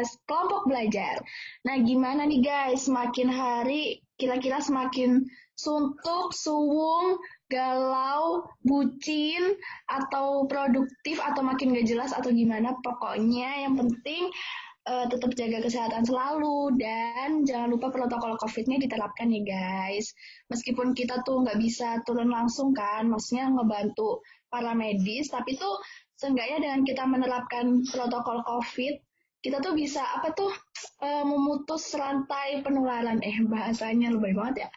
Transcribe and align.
podcast 0.00 0.16
Kelompok 0.24 0.64
Belajar. 0.64 1.20
Nah, 1.68 1.76
gimana 1.84 2.24
nih 2.24 2.40
guys? 2.40 2.88
Semakin 2.88 3.28
hari 3.28 4.00
kira-kira 4.16 4.56
semakin 4.64 5.28
suntuk, 5.60 6.32
suwung, 6.32 7.20
galau, 7.52 8.48
bucin, 8.64 9.60
atau 9.92 10.48
produktif, 10.48 11.20
atau 11.20 11.44
makin 11.44 11.76
gak 11.76 11.84
jelas, 11.84 12.16
atau 12.16 12.32
gimana. 12.32 12.72
Pokoknya 12.80 13.68
yang 13.68 13.76
penting 13.76 14.32
uh, 14.88 15.04
tetap 15.04 15.36
jaga 15.36 15.60
kesehatan 15.68 16.08
selalu 16.08 16.80
dan 16.80 17.44
jangan 17.44 17.68
lupa 17.76 17.92
protokol 17.92 18.40
COVID-nya 18.40 18.80
diterapkan 18.80 19.28
ya 19.28 19.44
guys. 19.44 20.16
Meskipun 20.48 20.96
kita 20.96 21.20
tuh 21.28 21.44
nggak 21.44 21.60
bisa 21.60 22.00
turun 22.08 22.32
langsung 22.32 22.72
kan, 22.72 23.04
maksudnya 23.04 23.52
ngebantu 23.52 24.24
para 24.48 24.72
medis, 24.72 25.28
tapi 25.28 25.60
tuh 25.60 25.76
seenggaknya 26.16 26.64
dengan 26.64 26.80
kita 26.88 27.04
menerapkan 27.04 27.84
protokol 27.92 28.40
COVID, 28.48 29.09
kita 29.40 29.64
tuh 29.64 29.72
bisa 29.72 30.04
apa 30.04 30.36
tuh 30.36 30.52
uh, 31.00 31.24
memutus 31.24 31.92
rantai 31.96 32.60
penularan. 32.60 33.20
Eh 33.24 33.40
bahasanya 33.48 34.12
lebih 34.12 34.36
banget 34.36 34.66
ya. 34.66 34.68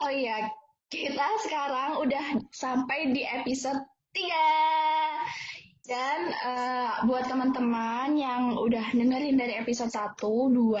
Oh 0.00 0.10
iya, 0.10 0.48
kita 0.88 1.26
sekarang 1.46 2.00
udah 2.02 2.24
sampai 2.54 3.14
di 3.14 3.26
episode 3.26 3.82
3. 4.14 5.90
Dan 5.90 6.20
uh, 6.46 7.02
buat 7.10 7.26
teman-teman 7.26 8.14
yang 8.14 8.54
udah 8.54 8.94
dengerin 8.94 9.34
dari 9.34 9.58
episode 9.58 9.90
1, 9.90 10.22
2, 10.22 10.78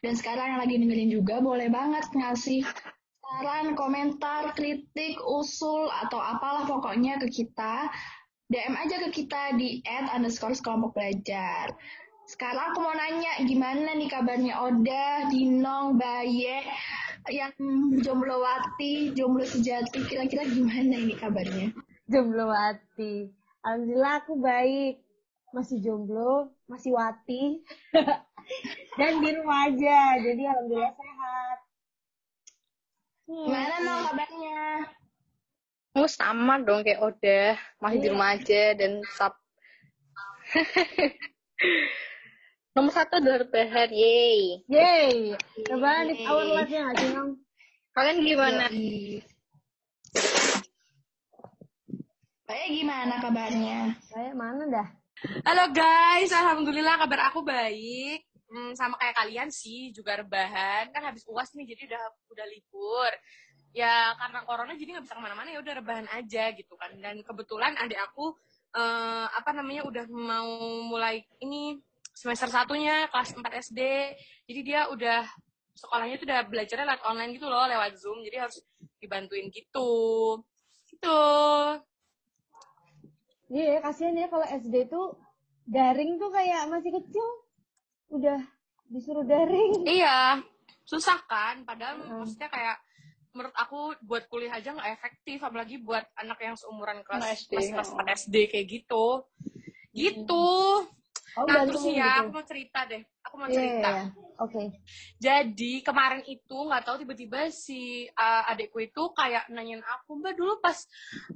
dan 0.00 0.12
sekarang 0.16 0.56
yang 0.56 0.60
lagi 0.64 0.80
dengerin 0.80 1.10
juga, 1.12 1.44
boleh 1.44 1.68
banget 1.68 2.08
ngasih 2.16 2.64
saran, 3.20 3.76
komentar, 3.76 4.56
kritik, 4.56 5.20
usul, 5.20 5.92
atau 5.92 6.16
apalah 6.16 6.64
pokoknya 6.64 7.20
ke 7.20 7.28
kita. 7.28 7.92
DM 8.48 8.72
aja 8.80 8.96
ke 9.04 9.12
kita 9.12 9.60
di 9.60 9.84
at 9.84 10.08
underscore 10.16 10.56
kelompok 10.64 10.96
belajar. 10.96 11.76
Sekarang 12.28 12.76
aku 12.76 12.84
mau 12.84 12.92
nanya, 12.92 13.40
gimana 13.48 13.96
nih 13.96 14.12
kabarnya 14.12 14.60
Oda, 14.60 15.32
Dinong, 15.32 15.96
Baye, 15.96 16.60
yang 17.32 17.56
jomblo-wati, 18.04 19.16
jomblo 19.16 19.48
sejati, 19.48 20.04
kira-kira 20.04 20.44
gimana 20.44 20.92
ini 21.00 21.16
kabarnya? 21.16 21.72
Jomblo-wati. 22.04 23.32
Alhamdulillah 23.64 24.14
aku 24.20 24.36
baik. 24.44 25.00
Masih 25.56 25.80
jomblo, 25.80 26.52
masih 26.68 26.92
wati. 26.92 27.64
Dan 29.00 29.24
di 29.24 29.32
rumah 29.32 29.72
aja. 29.72 30.20
Jadi 30.20 30.42
alhamdulillah 30.44 30.92
sehat. 31.00 31.58
Hmm. 33.24 33.44
Gimana 33.48 33.74
mau 33.80 33.98
kabarnya? 34.12 34.60
Oh, 35.96 36.08
sama 36.12 36.60
dong 36.60 36.84
kayak 36.84 37.00
Oda. 37.00 37.56
Masih 37.80 37.98
di 38.04 38.08
iya. 38.08 38.12
rumah 38.12 38.36
aja 38.36 38.62
dan 38.76 39.00
sab. 39.16 39.32
Nomor 42.78 42.94
satu 42.94 43.18
adalah 43.18 43.42
rebahan, 43.42 43.90
yeay. 43.90 44.62
Yeay. 44.70 45.34
Rebahan 45.66 46.14
di 46.14 46.22
awal 46.22 46.62
live-nya 46.62 46.86
nggak 46.86 46.96
sih, 47.02 47.10
Kalian 47.90 48.18
gimana? 48.22 48.64
Saya 52.46 52.64
gimana 52.70 53.14
kabarnya? 53.18 53.98
Saya 54.06 54.30
mana 54.30 54.62
dah? 54.70 54.88
Halo 55.42 55.74
guys, 55.74 56.30
alhamdulillah 56.30 57.02
kabar 57.02 57.34
aku 57.34 57.42
baik. 57.42 58.22
Hmm, 58.46 58.78
sama 58.78 58.94
kayak 59.02 59.26
kalian 59.26 59.50
sih, 59.50 59.90
juga 59.90 60.22
rebahan. 60.22 60.94
Kan 60.94 61.02
habis 61.02 61.26
uas 61.26 61.50
nih, 61.58 61.74
jadi 61.74 61.90
udah 61.90 62.02
udah 62.30 62.46
libur. 62.46 63.10
Ya 63.74 64.14
karena 64.22 64.46
corona 64.46 64.78
jadi 64.78 64.94
nggak 64.94 65.02
bisa 65.10 65.18
ke 65.18 65.22
mana-mana 65.26 65.50
ya 65.50 65.58
udah 65.58 65.74
rebahan 65.82 66.06
aja 66.14 66.54
gitu 66.54 66.78
kan. 66.78 66.94
Dan 67.02 67.26
kebetulan 67.26 67.74
adik 67.74 67.98
aku 67.98 68.38
uh, 68.78 69.26
apa 69.34 69.50
namanya 69.50 69.82
udah 69.82 70.06
mau 70.06 70.62
mulai 70.86 71.26
ini 71.42 71.74
semester 72.18 72.50
satunya 72.50 73.06
kelas 73.14 73.30
4 73.38 73.62
SD. 73.70 73.80
Jadi 74.50 74.60
dia 74.66 74.90
udah 74.90 75.22
sekolahnya 75.78 76.18
tuh 76.18 76.26
udah 76.26 76.40
belajarnya 76.50 76.86
lewat 76.90 77.02
online 77.06 77.30
gitu 77.38 77.46
loh, 77.46 77.62
lewat 77.70 77.94
Zoom. 77.94 78.26
Jadi 78.26 78.36
harus 78.42 78.58
dibantuin 78.98 79.46
gitu. 79.54 79.90
Gitu. 80.90 81.22
Iya, 83.48 83.64
yeah, 83.64 83.80
kasihan 83.80 84.18
ya 84.18 84.26
kalau 84.26 84.44
SD 84.44 84.90
tuh 84.90 85.14
daring 85.64 86.18
tuh 86.20 86.28
kayak 86.34 86.68
masih 86.68 86.90
kecil 87.00 87.26
udah 88.10 88.40
disuruh 88.90 89.24
daring. 89.24 89.86
Iya, 89.86 90.42
susah 90.82 91.22
kan. 91.30 91.62
Padahal 91.62 92.02
hmm. 92.02 92.18
maksudnya 92.18 92.50
kayak 92.50 92.76
menurut 93.30 93.54
aku 93.54 93.94
buat 94.02 94.26
kuliah 94.26 94.58
aja 94.58 94.74
nggak 94.74 94.90
efektif, 94.98 95.38
apalagi 95.40 95.78
buat 95.78 96.02
anak 96.18 96.42
yang 96.42 96.58
seumuran 96.58 97.06
kelas 97.06 97.46
SD, 97.46 97.72
kelas, 97.72 97.94
kelas 97.94 98.26
SD 98.26 98.34
kayak 98.50 98.66
gitu. 98.66 99.22
Gitu. 99.94 100.44
Hmm. 100.82 100.97
Oh, 101.38 101.46
nah 101.46 101.62
terus 101.62 101.86
ya, 101.86 102.18
gitu. 102.18 102.20
aku 102.26 102.30
mau 102.34 102.46
cerita 102.46 102.80
deh. 102.90 103.02
Aku 103.30 103.34
mau 103.38 103.46
iya, 103.46 103.54
cerita. 103.54 103.78
Yeah, 103.78 103.94
yeah. 103.94 104.08
Oke. 104.38 104.50
Okay. 104.50 104.66
Jadi 105.22 105.72
kemarin 105.86 106.22
itu 106.26 106.56
nggak 106.58 106.82
tahu 106.82 106.96
tiba-tiba 106.98 107.46
si 107.54 108.10
uh, 108.10 108.42
adekku 108.50 108.82
itu 108.82 109.02
kayak 109.14 109.46
nanyain 109.54 109.82
aku, 109.86 110.18
Mbak 110.18 110.34
dulu 110.34 110.58
pas 110.58 110.74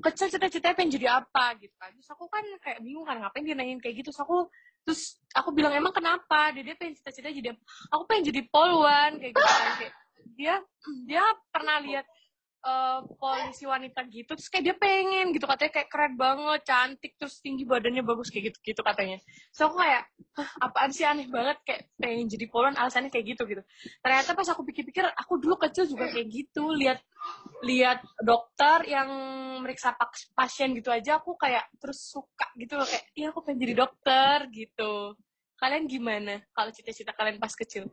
kecil 0.02 0.26
cita-citanya 0.26 0.74
pengen 0.74 0.92
jadi 0.98 1.06
apa 1.22 1.54
gitu 1.62 1.74
kan. 1.78 1.94
Terus 1.94 2.10
aku 2.10 2.26
kan 2.26 2.42
kayak 2.66 2.82
bingung 2.82 3.06
kan 3.06 3.22
ngapain 3.22 3.46
dia 3.46 3.54
nanyain 3.54 3.78
kayak 3.78 4.02
gitu. 4.02 4.10
Terus 4.10 4.22
aku 4.26 4.50
terus 4.82 5.22
aku 5.38 5.54
bilang 5.54 5.70
emang 5.70 5.94
kenapa? 5.94 6.50
Dia 6.50 6.66
dia 6.66 6.74
pengen 6.74 6.98
cita-cita 6.98 7.30
jadi 7.30 7.54
aku 7.94 8.02
pengen 8.10 8.34
jadi 8.34 8.40
polwan 8.50 9.22
kayak 9.22 9.38
gitu 9.38 9.46
kan. 9.46 9.72
Kayak, 9.78 9.94
dia 10.34 10.54
dia 11.06 11.24
pernah 11.54 11.78
lihat 11.78 12.06
uh, 12.62 13.02
polisi 13.18 13.66
wanita 13.66 14.06
gitu 14.08 14.38
terus 14.38 14.48
kayak 14.48 14.64
dia 14.70 14.76
pengen 14.78 15.34
gitu 15.34 15.44
katanya 15.44 15.72
kayak 15.74 15.88
keren 15.90 16.14
banget 16.14 16.60
cantik 16.62 17.12
terus 17.18 17.42
tinggi 17.42 17.66
badannya 17.66 18.02
bagus 18.06 18.30
kayak 18.30 18.54
gitu 18.54 18.58
gitu 18.72 18.80
katanya. 18.86 19.18
So 19.50 19.70
aku 19.70 19.82
kayak 19.82 20.02
apaan 20.62 20.90
sih 20.94 21.04
aneh 21.04 21.26
banget 21.28 21.58
kayak 21.66 21.82
pengen 21.98 22.26
jadi 22.30 22.46
polwan 22.48 22.78
alasannya 22.78 23.10
kayak 23.10 23.34
gitu 23.34 23.42
gitu. 23.50 23.62
Ternyata 24.00 24.30
pas 24.32 24.48
aku 24.48 24.62
pikir-pikir 24.66 25.04
aku 25.04 25.42
dulu 25.42 25.58
kecil 25.58 25.90
juga 25.90 26.08
kayak 26.08 26.26
gitu 26.30 26.64
lihat 26.78 26.98
lihat 27.66 28.02
dokter 28.22 28.86
yang 28.90 29.10
meriksa 29.62 29.94
pasien 30.34 30.74
gitu 30.74 30.90
aja 30.90 31.22
aku 31.22 31.38
kayak 31.38 31.70
terus 31.78 32.02
suka 32.02 32.50
gitu 32.58 32.78
loh 32.78 32.86
kayak 32.86 33.04
iya 33.14 33.30
aku 33.34 33.42
pengen 33.42 33.58
jadi 33.66 33.74
dokter 33.86 34.36
gitu. 34.54 35.18
Kalian 35.58 35.86
gimana 35.86 36.42
kalau 36.54 36.70
cita-cita 36.74 37.14
kalian 37.14 37.38
pas 37.38 37.54
kecil? 37.54 37.86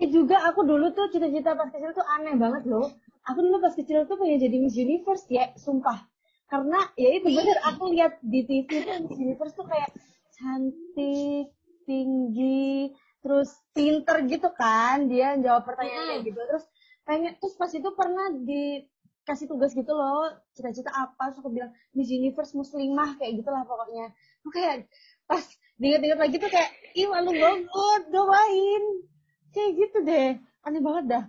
Juga 0.00 0.40
aku 0.48 0.64
dulu 0.64 0.96
tuh 0.96 1.12
cita-cita 1.12 1.52
pas 1.52 1.68
kecil 1.68 1.92
tuh 1.92 2.06
aneh 2.08 2.32
banget 2.32 2.64
loh 2.64 2.88
aku 3.26 3.38
dulu 3.44 3.60
pas 3.60 3.74
kecil 3.76 4.08
tuh 4.08 4.16
pengen 4.16 4.40
jadi 4.40 4.56
Miss 4.60 4.76
Universe 4.76 5.26
ya 5.28 5.52
sumpah. 5.56 6.08
Karena 6.50 6.82
ya 6.98 7.14
itu 7.14 7.30
bener 7.30 7.58
aku 7.62 7.94
lihat 7.94 8.18
di 8.24 8.42
TV 8.42 8.68
tuh 8.82 8.96
Miss 9.06 9.18
Universe 9.20 9.54
tuh 9.54 9.66
kayak 9.68 9.90
cantik 10.34 11.52
tinggi 11.84 12.90
terus 13.20 13.50
pinter 13.76 14.24
gitu 14.26 14.48
kan. 14.56 15.06
Dia 15.06 15.36
jawab 15.38 15.68
pertanyaan 15.68 16.16
kayak 16.16 16.22
gitu. 16.26 16.40
Terus 16.40 16.64
pengen 17.04 17.32
terus 17.38 17.54
pas 17.54 17.70
itu 17.70 17.88
pernah 17.94 18.26
dikasih 18.34 19.46
tugas 19.46 19.72
gitu 19.76 19.92
loh 19.94 20.26
cita-cita 20.56 20.90
apa. 20.90 21.30
Terus 21.30 21.38
aku 21.44 21.50
bilang 21.52 21.70
Miss 21.94 22.10
Universe 22.10 22.56
muslimah 22.56 23.20
kayak 23.20 23.44
gitulah 23.44 23.62
pokoknya. 23.68 24.10
Aku 24.42 24.50
kayak 24.50 24.90
pas 25.28 25.44
diinget-inget 25.78 26.18
lagi 26.18 26.36
tuh 26.40 26.50
kayak 26.50 26.70
ih 26.98 27.06
malu 27.06 27.30
banget 27.30 28.02
doain. 28.10 28.84
Kayak 29.54 29.70
gitu 29.76 29.98
deh. 30.02 30.30
Aneh 30.66 30.82
banget 30.82 31.04
dah 31.08 31.24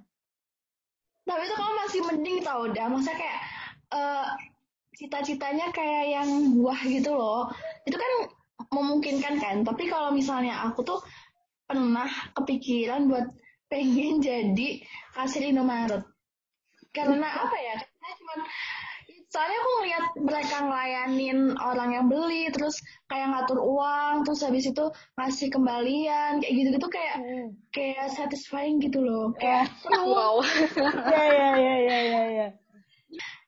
tapi 1.32 1.48
itu 1.48 1.56
kamu 1.56 1.74
masih 1.88 2.02
mending 2.12 2.38
tau 2.44 2.64
dah 2.68 2.88
masa 2.92 3.16
kayak 3.16 3.40
uh, 3.96 4.28
cita-citanya 4.96 5.72
kayak 5.72 6.06
yang 6.20 6.30
buah 6.60 6.80
gitu 6.86 7.16
loh. 7.16 7.50
Itu 7.88 7.98
kan 7.98 8.12
memungkinkan 8.70 9.42
kan. 9.42 9.56
Tapi 9.66 9.90
kalau 9.90 10.14
misalnya 10.14 10.62
aku 10.68 10.86
tuh 10.86 11.00
pernah 11.66 12.08
kepikiran 12.36 13.08
buat 13.08 13.26
pengen 13.72 14.22
jadi 14.28 14.84
kasir 15.16 15.48
Indomaret. 15.48 16.04
Karena 16.92 17.48
apa 17.48 17.56
ya? 17.56 17.76
Karena 17.80 18.10
cuma 18.20 18.34
soalnya 19.32 19.58
aku 19.64 19.72
ngeliat 19.80 20.06
mereka 20.28 20.56
ngelayanin 20.60 21.40
orang 21.56 21.90
yang 21.96 22.06
beli 22.12 22.52
terus 22.52 22.84
kayak 23.08 23.32
ngatur 23.32 23.64
uang 23.64 24.28
terus 24.28 24.44
habis 24.44 24.68
itu 24.68 24.86
ngasih 25.16 25.48
kembalian 25.48 26.44
kayak 26.44 26.52
gitu 26.52 26.70
gitu 26.76 26.88
kayak 26.92 27.16
hmm. 27.16 27.48
kayak 27.72 28.12
satisfying 28.12 28.84
gitu 28.84 29.00
loh. 29.00 29.32
Kayak 29.40 29.72
wow. 29.96 30.44
Ya 31.16 31.26
ya 31.32 31.50
ya 31.56 31.76
ya 31.80 32.00
ya 32.04 32.24
ya. 32.28 32.48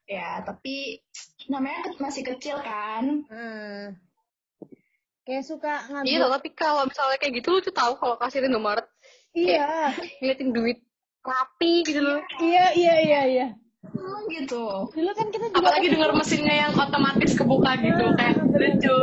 Ya 0.07 0.29
tapi 0.47 1.03
namanya 1.51 1.91
masih 1.99 2.23
kecil 2.23 2.63
kan. 2.63 3.27
Hmm. 3.27 3.99
kayak 5.23 5.47
suka 5.47 5.87
ngambil 5.87 6.19
iya 6.19 6.27
tapi 6.27 6.51
kalau 6.51 6.83
misalnya 6.83 7.15
kayak 7.15 7.39
gitu 7.39 7.47
lu 7.55 7.59
tuh 7.63 7.75
tahu 7.75 7.99
kalau 7.99 8.15
kasih 8.15 8.39
Indomaret. 8.39 8.87
Iya. 9.35 9.91
Ngeliatin 10.23 10.55
duit 10.55 10.79
rapi 11.27 11.83
gitu 11.83 11.99
loh. 11.99 12.23
Iya 12.39 12.71
iya 12.71 12.95
iya 13.03 13.21
iya 13.27 13.47
Hmm, 13.83 14.23
gitu. 14.31 14.63
Dulu 14.95 15.11
kan 15.11 15.27
kita 15.27 15.51
juga 15.51 15.59
apalagi 15.59 15.91
dengar 15.91 16.15
mesinnya 16.15 16.55
yang 16.67 16.71
otomatis 16.71 17.35
kebuka 17.35 17.75
gitu 17.83 18.03
ah, 18.07 18.15
kayak 18.15 18.39
lucu. 18.39 18.95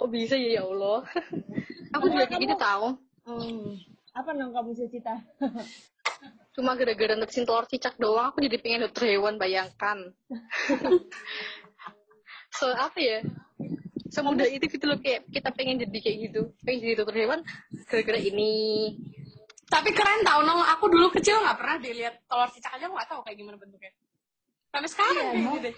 Kok 0.00 0.08
bisa 0.08 0.40
ya 0.40 0.56
ya 0.56 0.64
Allah? 0.64 1.04
Aku 2.00 2.08
juga 2.08 2.24
kayak 2.24 2.48
gitu 2.48 2.56
tahu. 2.56 2.96
Hmm. 3.28 3.76
Apa 4.16 4.32
nang 4.32 4.56
kamu 4.56 4.72
cita? 4.88 5.20
Cuma 6.56 6.74
gara-gara 6.74 7.14
netesin 7.14 7.46
telur 7.46 7.66
cicak 7.68 7.94
doang, 7.96 8.34
aku 8.34 8.42
jadi 8.42 8.58
pengen 8.58 8.82
dokter 8.84 9.16
hewan, 9.16 9.38
bayangkan. 9.38 10.12
se 12.50 12.66
apa 12.76 12.98
ya 12.98 13.18
semudah 14.10 14.46
itu 14.50 14.66
gitu 14.66 14.90
loh 14.90 14.98
kayak 14.98 15.22
kita 15.30 15.54
pengen 15.54 15.78
jadi 15.86 15.98
kayak 16.02 16.18
gitu 16.28 16.40
pengen 16.66 16.78
jadi 16.82 16.94
dokter 16.98 17.16
hewan 17.24 17.40
gara-gara 17.86 18.18
ini 18.18 18.52
Tapi 19.70 19.90
keren 19.94 20.20
tau 20.26 20.42
nong, 20.42 20.66
aku 20.66 20.90
dulu 20.90 21.14
kecil 21.14 21.38
nggak 21.40 21.58
pernah 21.62 21.76
deh 21.78 21.94
lihat 21.94 22.14
telur 22.26 22.50
cicak 22.50 22.74
aja 22.74 22.90
nggak 22.90 23.06
tahu 23.06 23.20
kayak 23.22 23.38
gimana 23.38 23.56
bentuknya. 23.56 23.94
Sampai 24.70 24.88
sekarang 24.90 25.14
Iya, 25.14 25.22
kayak 25.22 25.40
gitu 25.40 25.58
deh. 25.62 25.76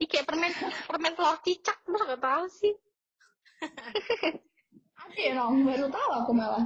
Ih, 0.00 0.08
kayak 0.08 0.24
permen 0.28 0.52
permen 0.88 1.12
telur 1.16 1.36
cicak 1.44 1.78
masa 1.84 2.04
gak 2.08 2.24
tahu 2.24 2.44
sih 2.48 2.72
Ada 5.00 5.16
ya 5.20 5.32
Nong, 5.36 5.64
baru 5.68 5.88
tahu 5.92 6.10
aku 6.24 6.32
malah. 6.32 6.64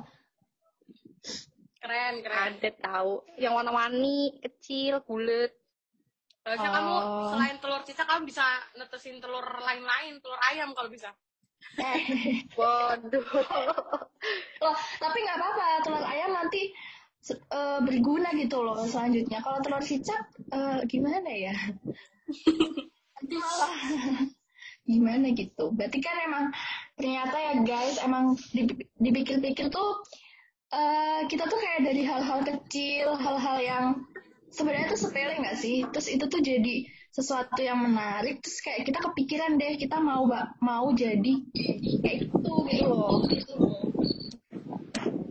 Keren, 1.83 2.15
keren. 2.23 2.39
ada 2.55 2.71
tahu 2.81 3.23
yang 3.39 3.55
warna-warni 3.59 4.39
kecil 4.41 5.03
bulat 5.07 5.51
Harusnya 6.45 6.71
Oh. 6.71 6.77
kamu 6.77 6.95
selain 7.33 7.57
telur 7.57 7.83
cicak 7.89 8.05
kamu 8.05 8.29
bisa 8.29 8.45
netesin 8.77 9.17
telur 9.17 9.43
lain-lain, 9.65 10.21
telur 10.21 10.37
ayam 10.53 10.77
kalau 10.77 10.93
bisa. 10.93 11.09
Waduh 12.59 13.25
loh, 14.63 14.77
tapi 15.03 15.19
nggak 15.25 15.39
apa-apa, 15.39 15.67
telur 15.85 16.05
ayam 16.07 16.31
nanti 16.33 16.73
eh, 17.31 17.79
berguna 17.85 18.29
gitu 18.37 18.57
loh 18.65 18.79
selanjutnya. 18.89 19.39
Kalau 19.45 19.59
telur 19.65 19.83
cicak, 19.85 20.23
eh, 20.53 20.81
gimana 20.89 21.29
ya? 21.31 21.55
Malah 23.25 23.75
gimana 24.91 25.27
gitu. 25.35 25.65
Berarti 25.77 25.99
kan 26.05 26.17
emang 26.29 26.45
ternyata 26.99 27.37
ya 27.39 27.55
guys, 27.65 27.97
emang 28.03 28.37
dip- 28.55 28.89
dipikir-pikir 29.01 29.67
tuh 29.73 29.91
eh, 30.75 31.21
kita 31.31 31.45
tuh 31.51 31.59
kayak 31.61 31.81
dari 31.89 32.03
hal-hal 32.07 32.41
kecil, 32.45 33.17
hal-hal 33.19 33.59
yang 33.63 33.87
sebenarnya 34.53 34.89
tuh 34.93 35.01
sepele 35.01 35.35
nggak 35.41 35.59
sih? 35.59 35.85
Terus 35.93 36.09
itu 36.13 36.25
tuh 36.29 36.41
jadi 36.45 36.77
sesuatu 37.15 37.63
yang 37.63 37.79
menarik. 37.79 38.43
Terus 38.43 38.59
kayak 38.59 38.91
kita 38.91 38.99
kepikiran 38.99 39.55
deh, 39.55 39.79
kita 39.79 40.03
mau 40.03 40.27
mau 40.59 40.87
jadi 40.91 41.35
kayak 41.55 42.27
gitu 42.27 42.55
gitu 42.67 42.85
loh. 42.91 43.23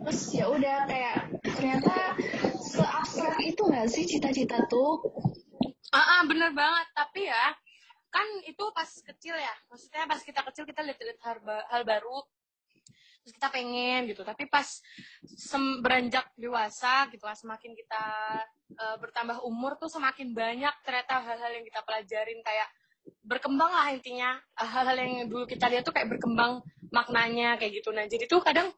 Terus 0.07 0.19
ya 0.31 0.47
udah 0.47 0.87
kayak 0.87 1.17
ternyata 1.43 2.15
seabstrak 2.63 3.39
itu 3.43 3.61
nggak 3.67 3.87
sih 3.91 4.07
cita-cita 4.07 4.63
tuh? 4.71 5.03
Ah, 5.91 5.99
ah, 5.99 6.21
bener 6.23 6.55
banget. 6.55 6.87
Tapi 6.95 7.27
ya, 7.27 7.51
kan 8.07 8.27
itu 8.47 8.63
pas 8.71 8.87
kecil 8.87 9.35
ya. 9.35 9.53
Maksudnya 9.67 10.07
pas 10.07 10.21
kita 10.23 10.41
kecil 10.47 10.63
kita 10.63 10.81
lihat-lihat 10.87 11.19
hal, 11.21 11.37
hal 11.43 11.83
baru. 11.83 12.23
Terus 13.23 13.33
kita 13.39 13.47
pengen 13.49 14.11
gitu. 14.11 14.21
Tapi 14.27 14.51
pas 14.51 14.67
beranjak 15.79 16.27
dewasa 16.35 17.07
gitu 17.09 17.23
lah, 17.23 17.35
semakin 17.39 17.71
kita 17.71 18.05
eh, 18.75 18.95
bertambah 18.99 19.41
umur 19.47 19.79
tuh 19.79 19.87
semakin 19.87 20.35
banyak 20.35 20.75
ternyata 20.83 21.23
hal-hal 21.23 21.51
yang 21.55 21.65
kita 21.65 21.81
pelajarin 21.87 22.39
kayak 22.43 22.69
berkembang 23.23 23.71
lah 23.71 23.87
intinya. 23.95 24.35
Hal-hal 24.59 24.95
yang 24.99 25.13
dulu 25.31 25.47
kita 25.47 25.71
lihat 25.71 25.87
tuh 25.87 25.95
kayak 25.95 26.11
berkembang 26.11 26.59
maknanya 26.91 27.55
kayak 27.55 27.79
gitu. 27.79 27.95
Nah, 27.95 28.03
jadi 28.05 28.27
tuh 28.27 28.43
kadang 28.43 28.69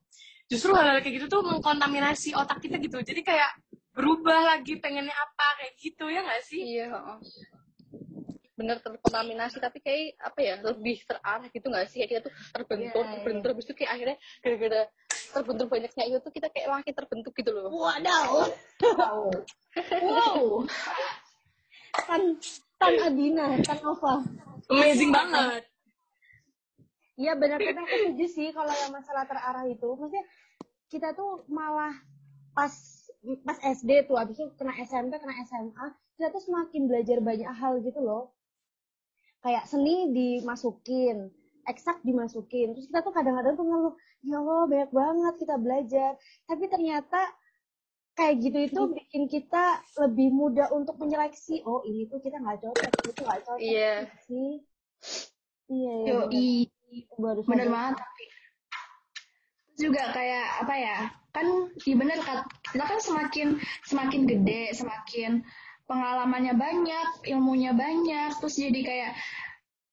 justru 0.46 0.78
hal-hal 0.78 1.02
kayak 1.02 1.22
gitu 1.22 1.28
tuh 1.28 1.42
mengkontaminasi 1.42 2.38
otak 2.38 2.62
kita 2.62 2.78
gitu. 2.78 3.02
Jadi 3.02 3.26
kayak 3.26 3.50
berubah 3.96 4.56
lagi 4.56 4.78
pengennya 4.78 5.16
apa 5.16 5.48
kayak 5.58 5.74
gitu 5.80 6.06
ya 6.12 6.22
nggak 6.22 6.44
sih? 6.46 6.60
iya 6.62 6.92
bener 8.56 8.80
terkontaminasi 8.80 9.60
tapi 9.60 9.84
kayak 9.84 10.16
apa 10.24 10.40
ya 10.40 10.56
lebih 10.64 11.04
terarah 11.04 11.48
gitu 11.52 11.68
nggak 11.68 11.92
sih 11.92 12.00
kayak 12.00 12.10
kita 12.10 12.22
tuh 12.24 12.34
terbentur 12.56 13.04
Iya, 13.04 13.08
iya. 13.08 13.14
terbentur 13.20 13.48
habis 13.52 13.66
itu 13.68 13.76
kayak 13.76 13.92
akhirnya 13.92 14.18
gara-gara 14.40 14.82
terbentur 15.36 15.66
banyaknya 15.68 16.04
itu 16.08 16.18
tuh 16.24 16.32
kita 16.32 16.48
kayak 16.56 16.68
makin 16.72 16.94
terbentuk 16.96 17.34
gitu 17.36 17.52
loh 17.52 17.68
Wadaw. 17.68 18.32
Wow. 18.96 19.28
wow. 20.08 20.44
Tan 22.08 22.24
Tan 22.76 22.94
Adina, 23.08 23.56
Tan 23.64 23.80
Nova. 23.84 24.24
Amazing 24.68 25.12
banget. 25.16 25.64
Iya 27.16 27.40
benar 27.40 27.64
aku 27.64 27.96
setuju 27.96 28.26
sih 28.28 28.48
kalau 28.52 28.72
yang 28.76 28.92
masalah 28.92 29.24
terarah 29.24 29.64
itu. 29.72 29.88
Maksudnya 29.96 30.28
kita 30.92 31.16
tuh 31.16 31.48
malah 31.48 31.96
pas 32.52 32.72
pas 33.48 33.58
SD 33.64 34.12
tuh 34.12 34.20
habis 34.20 34.36
itu 34.36 34.52
kena 34.60 34.76
SMP, 34.84 35.16
kena 35.16 35.40
SMA, 35.48 35.86
kita 36.20 36.28
tuh 36.36 36.44
semakin 36.44 36.92
belajar 36.92 37.18
banyak 37.24 37.48
hal 37.48 37.80
gitu 37.80 38.04
loh. 38.04 38.35
Kayak 39.46 39.70
seni 39.70 40.10
dimasukin, 40.10 41.30
eksak 41.70 42.02
dimasukin. 42.02 42.74
Terus 42.74 42.90
kita 42.90 43.06
tuh 43.06 43.14
kadang-kadang 43.14 43.54
tuh 43.54 43.66
ngeluh, 43.70 43.94
ya 44.26 44.42
Allah 44.42 44.66
banyak 44.66 44.90
banget 44.90 45.34
kita 45.38 45.56
belajar. 45.62 46.12
Tapi 46.50 46.64
ternyata 46.66 47.22
kayak 48.18 48.42
gitu 48.42 48.58
itu 48.66 48.82
bikin 48.90 49.24
kita 49.30 49.86
lebih 50.02 50.34
mudah 50.34 50.74
untuk 50.74 50.98
menyeleksi. 50.98 51.62
Oh 51.62 51.86
ini 51.86 52.10
tuh 52.10 52.18
kita 52.26 52.42
nggak 52.42 52.58
cocok, 52.58 52.90
ini 52.90 53.12
tuh 53.14 53.24
nggak 53.30 53.42
cocok 53.46 53.62
Iya. 53.62 53.94
sih. 54.26 54.52
Iya, 55.70 55.94
iya. 55.94 56.10
Yo, 56.10 56.18
benar. 57.14 57.46
Bener 57.46 57.70
banget 57.70 57.96
tapi 58.02 58.26
juga 59.76 60.08
kayak 60.16 60.64
apa 60.64 60.76
ya 60.80 60.98
kan 61.36 61.68
iya 61.84 61.96
bener 62.00 62.20
kan 62.24 62.48
kita 62.72 62.84
kan 62.88 63.00
semakin 63.04 63.48
semakin 63.84 64.22
gede 64.24 64.72
semakin 64.72 65.44
pengalamannya 65.86 66.58
banyak 66.58 67.10
ilmunya 67.30 67.72
banyak 67.78 68.34
terus 68.42 68.58
jadi 68.58 68.82
kayak 68.82 69.12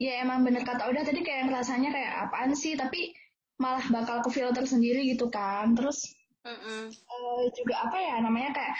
ya 0.00 0.24
emang 0.24 0.42
bener 0.42 0.66
kata 0.66 0.88
udah 0.88 1.02
tadi 1.04 1.20
kayak 1.22 1.52
rasanya 1.52 1.94
kayak 1.94 2.12
apaan 2.28 2.56
sih 2.56 2.74
tapi 2.74 3.14
malah 3.62 3.84
bakal 3.94 4.18
ke 4.26 4.30
filter 4.34 4.66
sendiri 4.66 5.06
gitu 5.14 5.30
kan. 5.30 5.78
Terus 5.78 6.10
Mm-mm. 6.42 6.90
eh, 6.90 7.42
juga 7.54 7.86
apa 7.86 7.96
ya 8.02 8.18
namanya 8.18 8.50
kayak 8.50 8.74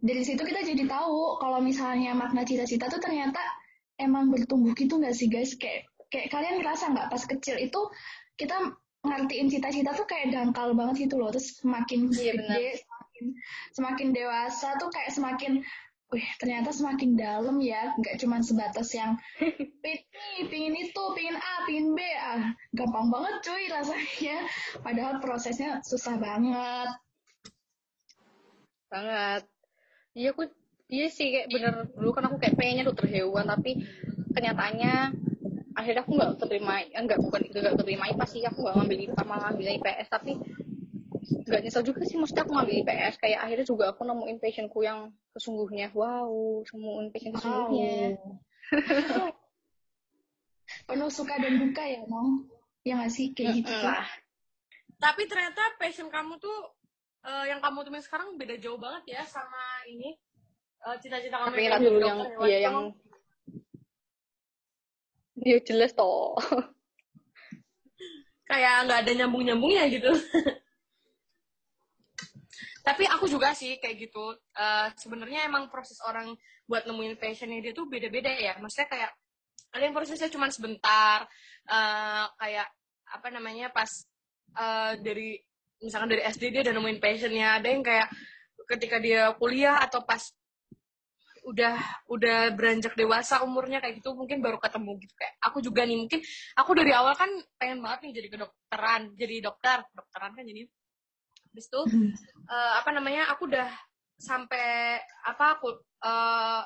dari 0.00 0.24
situ 0.24 0.40
kita 0.40 0.64
jadi 0.64 0.88
tahu 0.88 1.36
kalau 1.36 1.60
misalnya 1.60 2.16
makna 2.16 2.46
cita-cita 2.48 2.88
tuh 2.88 3.00
ternyata 3.02 3.40
emang 4.00 4.32
bertumbuh 4.32 4.72
gitu 4.72 4.96
nggak 4.96 5.12
sih 5.12 5.28
guys? 5.28 5.52
Kayak 5.60 5.92
kayak 6.08 6.32
kalian 6.32 6.64
ngerasa 6.64 6.94
nggak 6.94 7.08
pas 7.12 7.22
kecil 7.28 7.60
itu 7.60 7.80
kita 8.40 8.56
ngertiin 9.06 9.46
cita-cita 9.52 9.92
tuh 9.92 10.06
kayak 10.08 10.32
dangkal 10.34 10.72
banget 10.72 11.06
gitu 11.06 11.20
loh 11.20 11.30
terus 11.30 11.62
semakin 11.62 12.10
Iya, 12.10 12.32
gede 12.34 12.66
semakin 12.82 13.24
semakin 13.72 14.08
dewasa 14.10 14.68
tuh 14.82 14.88
kayak 14.90 15.10
semakin 15.14 15.52
Wih, 16.06 16.22
ternyata 16.38 16.70
semakin 16.70 17.18
dalam 17.18 17.58
ya, 17.58 17.90
nggak 17.98 18.22
cuma 18.22 18.38
sebatas 18.38 18.94
yang 18.94 19.18
ini, 19.42 20.46
pingin 20.46 20.74
itu, 20.78 21.02
pingin 21.18 21.34
A, 21.34 21.66
pingin 21.66 21.98
B, 21.98 22.00
ah, 22.14 22.54
gampang 22.70 23.10
banget 23.10 23.42
cuy 23.42 23.66
rasanya. 23.66 24.38
Padahal 24.86 25.18
prosesnya 25.18 25.82
susah 25.82 26.14
banget. 26.14 26.94
banget. 28.86 29.42
Iya 30.14 30.30
aku 30.30 30.46
iya 30.86 31.10
sih 31.10 31.34
kayak 31.34 31.50
bener. 31.50 31.74
Dulu 31.90 32.10
kan 32.14 32.30
aku 32.30 32.38
kayak 32.38 32.54
pengennya 32.54 32.86
dokter 32.86 33.10
hewan 33.10 33.50
tapi 33.50 33.82
kenyataannya 34.30 34.94
akhirnya 35.76 36.02
aku 36.06 36.12
nggak 36.16 36.32
terima 36.48 36.74
enggak 36.96 37.20
bukan 37.20 37.40
nggak 37.50 37.76
terima 37.82 38.04
IPA 38.08 38.26
sih 38.30 38.40
aku 38.48 38.64
nggak 38.64 38.76
ngambil 38.80 38.98
IPA 39.10 39.22
malah 39.28 39.42
ngambil 39.52 39.66
IPS 39.76 40.08
tapi 40.08 40.32
nggak 41.26 41.60
nyesel 41.66 41.82
juga 41.82 42.06
sih 42.06 42.16
maksudnya 42.18 42.46
aku 42.46 42.52
ngambil 42.54 42.86
IPS 42.86 43.14
kayak 43.18 43.38
akhirnya 43.42 43.66
juga 43.66 43.84
aku 43.90 44.06
nemuin 44.06 44.38
passionku 44.38 44.78
yang 44.86 45.10
sesungguhnya 45.34 45.90
wow 45.94 46.30
nemuin 46.62 47.10
passion 47.10 47.32
sesungguhnya 47.34 48.14
Penuh 50.86 51.10
suka 51.10 51.38
dan 51.38 51.62
duka 51.62 51.82
ya, 51.82 52.02
Mong. 52.06 52.46
Ya 52.86 52.98
nggak 52.98 53.10
sih? 53.10 53.30
Kayak 53.34 53.62
gitu. 53.62 53.70
Lah 53.70 54.06
Tapi 54.98 55.26
ternyata 55.26 55.62
passion 55.78 56.08
kamu 56.10 56.38
tuh 56.38 56.58
eh, 57.26 57.44
yang 57.50 57.60
kamu 57.62 57.86
temuin 57.86 58.04
sekarang 58.04 58.38
beda 58.38 58.56
jauh 58.58 58.78
banget 58.78 59.18
ya 59.18 59.22
sama 59.26 59.84
ini 59.90 60.14
eh, 60.86 60.96
cita-cita 61.02 61.36
kamu 61.42 61.54
yang 61.58 61.82
dulu 61.82 61.98
yang 62.00 62.20
iya 62.46 62.58
yang 62.70 62.76
dia 65.36 65.60
jelas 65.60 65.92
toh 65.92 66.32
kayak 68.48 68.88
nggak 68.88 69.00
ada 69.04 69.12
nyambung-nyambungnya 69.20 69.84
gitu. 69.92 70.10
Tapi 72.86 73.02
aku 73.10 73.26
juga 73.26 73.50
sih 73.50 73.82
kayak 73.82 73.96
gitu. 73.98 74.24
Eh, 74.54 74.88
Sebenarnya 74.94 75.50
emang 75.50 75.66
proses 75.66 75.98
orang 76.06 76.30
buat 76.70 76.86
nemuin 76.86 77.18
passionnya 77.18 77.58
dia 77.58 77.74
tuh 77.74 77.90
beda-beda 77.90 78.30
ya. 78.30 78.54
Maksudnya 78.62 78.86
kayak 78.86 79.10
ada 79.74 79.82
yang 79.82 79.94
prosesnya 79.96 80.30
cuma 80.30 80.46
sebentar. 80.54 81.26
eh, 81.66 82.24
kayak 82.38 82.68
apa 83.10 83.28
namanya 83.34 83.74
pas 83.74 83.90
eh, 84.54 84.92
dari 85.02 85.34
misalkan 85.82 86.14
dari 86.14 86.22
SD 86.30 86.54
dia 86.54 86.62
udah 86.62 86.74
nemuin 86.78 86.98
passionnya. 87.02 87.58
Ada 87.58 87.68
yang 87.74 87.82
kayak 87.82 88.08
ketika 88.70 88.96
dia 89.02 89.34
kuliah 89.34 89.82
atau 89.82 90.06
pas 90.06 90.22
udah 91.46 91.78
udah 92.10 92.38
beranjak 92.58 92.98
dewasa 92.98 93.38
umurnya 93.46 93.78
kayak 93.78 94.02
gitu 94.02 94.18
mungkin 94.18 94.42
baru 94.42 94.58
ketemu 94.58 94.98
gitu 94.98 95.14
kayak 95.14 95.34
aku 95.46 95.62
juga 95.62 95.86
nih 95.86 95.94
mungkin 95.94 96.18
aku 96.58 96.70
dari 96.74 96.90
awal 96.90 97.14
kan 97.14 97.30
pengen 97.54 97.78
banget 97.86 98.10
nih 98.10 98.12
jadi 98.18 98.28
kedokteran 98.34 99.02
jadi 99.14 99.36
dokter 99.46 99.78
dokteran 99.94 100.34
kan 100.34 100.42
jadi 100.42 100.66
habis 101.56 101.72
itu 101.72 101.80
eh, 102.52 102.72
apa 102.76 102.92
namanya 102.92 103.32
aku 103.32 103.48
udah 103.48 103.64
sampai 104.20 105.00
apa 105.24 105.56
aku 105.56 105.72
eh, 106.04 106.62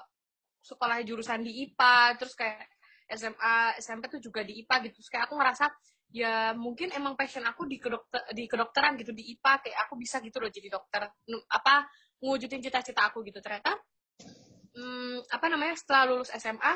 sekolah 0.67 0.99
jurusan 1.07 1.47
di 1.47 1.63
IPA 1.71 2.19
terus 2.19 2.35
kayak 2.35 2.67
SMA 3.11 3.79
SMP 3.79 4.07
tuh 4.07 4.23
juga 4.23 4.43
di 4.43 4.63
IPA 4.63 4.91
gitu. 4.91 5.03
Terus 5.03 5.11
kayak 5.11 5.25
aku 5.31 5.35
ngerasa 5.39 5.67
ya 6.11 6.59
mungkin 6.59 6.91
emang 6.91 7.15
passion 7.15 7.47
aku 7.47 7.71
di 7.71 7.79
kedokter 7.79 8.35
di 8.35 8.51
kedokteran 8.51 8.99
gitu 8.99 9.15
di 9.15 9.31
IPA 9.39 9.53
kayak 9.63 9.79
aku 9.87 9.95
bisa 9.95 10.19
gitu 10.19 10.43
loh 10.43 10.51
jadi 10.51 10.67
dokter 10.67 11.07
apa 11.55 11.87
ngewujudin 12.19 12.63
cita-cita 12.63 13.11
aku 13.11 13.23
gitu. 13.27 13.39
Ternyata 13.43 13.79
hmm, 14.75 15.27
apa 15.31 15.47
namanya 15.51 15.75
setelah 15.75 16.03
lulus 16.15 16.31
SMA 16.35 16.75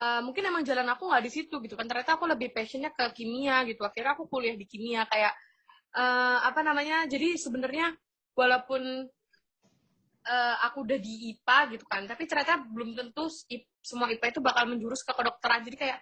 eh, 0.00 0.20
mungkin 0.24 0.42
emang 0.48 0.62
jalan 0.64 0.88
aku 0.88 1.08
nggak 1.12 1.24
di 1.24 1.30
situ 1.32 1.60
gitu 1.60 1.74
kan. 1.76 1.84
Ternyata 1.84 2.16
aku 2.16 2.24
lebih 2.28 2.52
passionnya 2.52 2.92
ke 2.92 3.12
kimia 3.12 3.64
gitu. 3.68 3.84
Akhirnya 3.84 4.16
aku 4.16 4.28
kuliah 4.28 4.56
di 4.56 4.64
kimia 4.64 5.04
kayak 5.04 5.36
eh, 5.96 6.38
apa 6.42 6.60
namanya 6.64 7.04
jadi 7.06 7.36
sebenarnya 7.36 7.92
walaupun 8.32 8.82
eh, 10.22 10.56
aku 10.66 10.76
udah 10.86 10.98
di 10.98 11.34
IPA 11.36 11.58
gitu 11.76 11.84
kan 11.88 12.06
tapi 12.08 12.24
ternyata 12.24 12.62
belum 12.64 12.96
tentu 12.96 13.28
semua 13.82 14.08
IPA 14.08 14.38
itu 14.38 14.40
bakal 14.40 14.70
menjurus 14.70 15.02
ke 15.02 15.10
kedokteran. 15.10 15.66
Jadi 15.66 15.76
kayak 15.76 15.98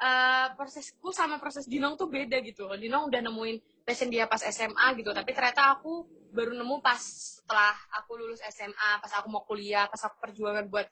eh, 0.00 0.46
prosesku 0.54 1.10
sama 1.10 1.42
proses 1.42 1.66
Dinong 1.66 1.98
tuh 1.98 2.06
beda 2.06 2.38
gitu 2.40 2.70
Dinong 2.78 3.10
udah 3.10 3.20
nemuin 3.20 3.82
passion 3.82 4.08
dia 4.10 4.26
pas 4.30 4.40
SMA 4.42 4.86
gitu 4.98 5.10
tapi 5.14 5.30
ternyata 5.34 5.78
aku 5.78 6.06
baru 6.34 6.52
nemu 6.52 6.82
pas 6.82 6.98
setelah 6.98 7.74
aku 8.02 8.18
lulus 8.18 8.42
SMA 8.50 8.90
pas 8.98 9.12
aku 9.22 9.30
mau 9.30 9.46
kuliah 9.46 9.86
pas 9.86 10.00
aku 10.10 10.16
perjuangan 10.22 10.66
buat 10.70 10.86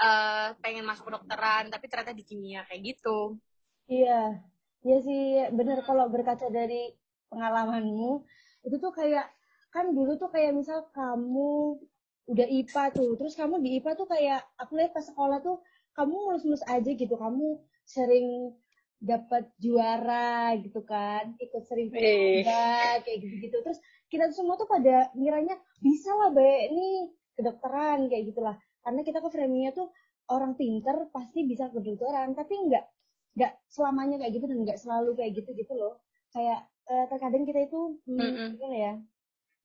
eh, 0.00 0.48
pengen 0.60 0.84
masuk 0.88 1.08
kedokteran 1.08 1.68
tapi 1.68 1.84
ternyata 1.88 2.12
di 2.16 2.24
kimia 2.24 2.64
kayak 2.68 2.94
gitu. 2.94 3.36
Iya, 3.84 4.40
iya 4.80 4.98
sih 5.04 5.24
bener 5.52 5.84
kalau 5.84 6.08
berkaca 6.08 6.48
dari 6.48 6.88
pengalamanmu 7.34 8.22
itu 8.64 8.76
tuh 8.80 8.92
kayak 8.94 9.28
kan 9.74 9.90
dulu 9.90 10.14
tuh 10.14 10.30
kayak 10.30 10.54
misal 10.54 10.86
kamu 10.94 11.82
udah 12.24 12.46
IPA 12.48 12.84
tuh, 12.96 13.10
terus 13.20 13.36
kamu 13.36 13.60
di 13.60 13.82
IPA 13.82 13.92
tuh 14.00 14.08
kayak 14.08 14.40
aku 14.56 14.80
lihat 14.80 14.96
pas 14.96 15.04
sekolah 15.04 15.44
tuh 15.44 15.60
kamu 15.92 16.14
mulus-mulus 16.14 16.64
aja 16.64 16.88
gitu, 16.88 17.14
kamu 17.14 17.60
sering 17.84 18.56
dapat 18.96 19.52
juara 19.60 20.56
gitu 20.64 20.80
kan, 20.88 21.36
ikut 21.36 21.62
sering 21.68 21.92
lomba 21.92 23.04
kayak 23.04 23.18
gitu-gitu. 23.20 23.56
Terus 23.60 23.78
kita 24.08 24.32
tuh 24.32 24.36
semua 24.40 24.56
tuh 24.56 24.64
pada 24.64 25.12
ngiranya 25.12 25.58
bisa 25.84 26.16
lah 26.16 26.32
baik 26.32 26.72
nih 26.72 27.12
kedokteran 27.36 28.08
kayak 28.08 28.24
gitulah. 28.32 28.56
Karena 28.80 29.00
kita 29.04 29.20
ke 29.20 29.28
framingnya 29.28 29.76
tuh 29.76 29.92
orang 30.32 30.56
pinter 30.56 30.96
pasti 31.12 31.44
bisa 31.44 31.68
kedokteran, 31.68 32.32
tapi 32.32 32.56
enggak 32.56 32.88
nggak 33.34 33.52
selamanya 33.66 34.16
kayak 34.22 34.32
gitu 34.38 34.46
dan 34.46 34.58
nggak 34.62 34.78
selalu 34.78 35.10
kayak 35.18 35.32
gitu 35.42 35.50
gitu 35.58 35.74
loh 35.74 35.98
kayak 36.30 36.70
eh, 36.92 37.04
terkadang 37.10 37.44
kita 37.48 37.60
itu 37.68 37.78
hmm, 38.06 38.20
Mm-mm. 38.20 38.50
gimana 38.56 38.76
ya 38.86 38.92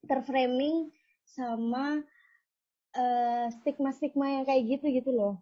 terframing 0.09 0.77
sama 1.37 1.85
eh, 3.03 3.45
stigma-stigma 3.55 4.25
yang 4.35 4.43
kayak 4.47 4.63
gitu 4.71 4.85
gitu 4.97 5.09
loh 5.19 5.33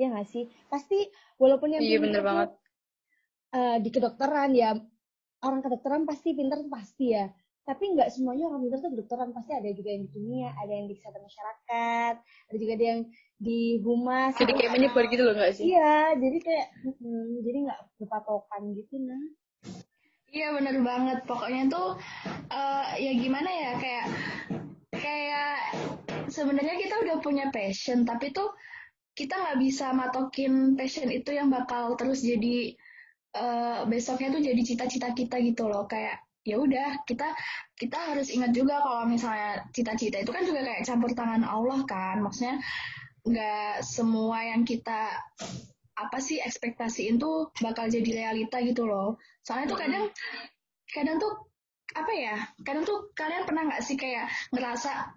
ya 0.00 0.06
nggak 0.10 0.28
sih 0.32 0.44
pasti 0.72 0.98
walaupun 1.42 1.70
yang 1.74 1.84
Iya, 1.84 1.96
bener 2.04 2.20
tuh, 2.20 2.28
banget. 2.28 2.48
eh, 3.58 3.76
di 3.84 3.88
kedokteran 3.94 4.50
ya 4.62 4.70
orang 5.46 5.60
kedokteran 5.64 6.02
pasti 6.10 6.28
pinter 6.38 6.58
tuh 6.64 6.72
pasti 6.72 7.04
ya 7.16 7.24
tapi 7.68 7.84
nggak 7.96 8.08
semuanya 8.14 8.44
orang 8.52 8.60
pinter 8.68 8.78
tuh 8.84 8.90
kedokteran 8.94 9.30
pasti 9.36 9.52
ada 9.56 9.68
juga 9.78 9.88
yang 9.94 10.02
di 10.06 10.10
kimia 10.14 10.50
ada 10.60 10.72
yang 10.78 10.86
di 10.90 10.94
kesehatan 10.98 11.22
masyarakat 11.28 12.14
ada 12.50 12.56
juga 12.62 12.72
ada 12.76 12.86
yang 12.92 13.00
di 13.46 13.60
humas 13.84 14.34
Jadi 14.40 14.52
kayak 14.58 14.72
menyebar 14.74 15.04
gitu 15.12 15.22
loh 15.26 15.34
nggak 15.36 15.52
sih? 15.54 15.68
Iya, 15.70 16.18
jadi 16.22 16.38
kayak 16.46 16.66
mm, 17.00 17.28
jadi 17.46 17.58
nggak 17.64 17.80
berpatokan 18.02 18.62
gitu 18.78 18.94
nah. 19.06 19.22
Iya 20.34 20.46
bener 20.58 20.76
banget. 20.82 21.18
Pokoknya 21.30 21.62
tuh 21.70 21.94
eh, 22.50 22.86
ya 22.98 23.12
gimana 23.22 23.50
ya 23.54 23.70
kayak 23.78 24.06
kayak 24.90 25.56
sebenarnya 26.26 26.74
kita 26.82 26.94
udah 27.06 27.16
punya 27.22 27.46
passion 27.54 28.02
tapi 28.02 28.34
tuh 28.34 28.50
kita 29.14 29.34
nggak 29.38 29.58
bisa 29.62 29.94
matokin 29.94 30.74
passion 30.74 31.06
itu 31.14 31.30
yang 31.30 31.48
bakal 31.54 31.94
terus 31.94 32.26
jadi 32.26 32.74
eh, 33.38 33.80
besoknya 33.86 34.34
tuh 34.34 34.42
jadi 34.42 34.60
cita-cita 34.66 35.14
kita 35.14 35.38
gitu 35.38 35.70
loh 35.70 35.86
kayak 35.86 36.18
ya 36.44 36.60
udah 36.60 37.06
kita 37.08 37.32
kita 37.78 37.96
harus 37.96 38.28
ingat 38.28 38.52
juga 38.52 38.82
kalau 38.84 39.08
misalnya 39.08 39.64
cita-cita 39.72 40.20
itu 40.20 40.28
kan 40.28 40.44
juga 40.44 40.60
kayak 40.60 40.84
campur 40.84 41.10
tangan 41.16 41.40
Allah 41.40 41.80
kan 41.88 42.20
maksudnya 42.20 42.60
nggak 43.24 43.80
semua 43.80 44.44
yang 44.44 44.68
kita 44.68 45.08
apa 46.04 46.18
sih 46.20 46.38
ekspektasiin 46.40 47.16
tuh 47.16 47.48
bakal 47.64 47.88
jadi 47.88 48.24
realita 48.24 48.60
gitu 48.60 48.84
loh 48.84 49.16
soalnya 49.40 49.72
tuh 49.72 49.78
kadang 49.80 50.04
kadang 50.92 51.16
tuh 51.16 51.32
apa 51.94 52.12
ya 52.12 52.36
kadang 52.64 52.84
tuh 52.84 53.08
kalian 53.16 53.48
pernah 53.48 53.64
nggak 53.70 53.82
sih 53.82 53.96
kayak 53.96 54.28
ngerasa 54.52 55.14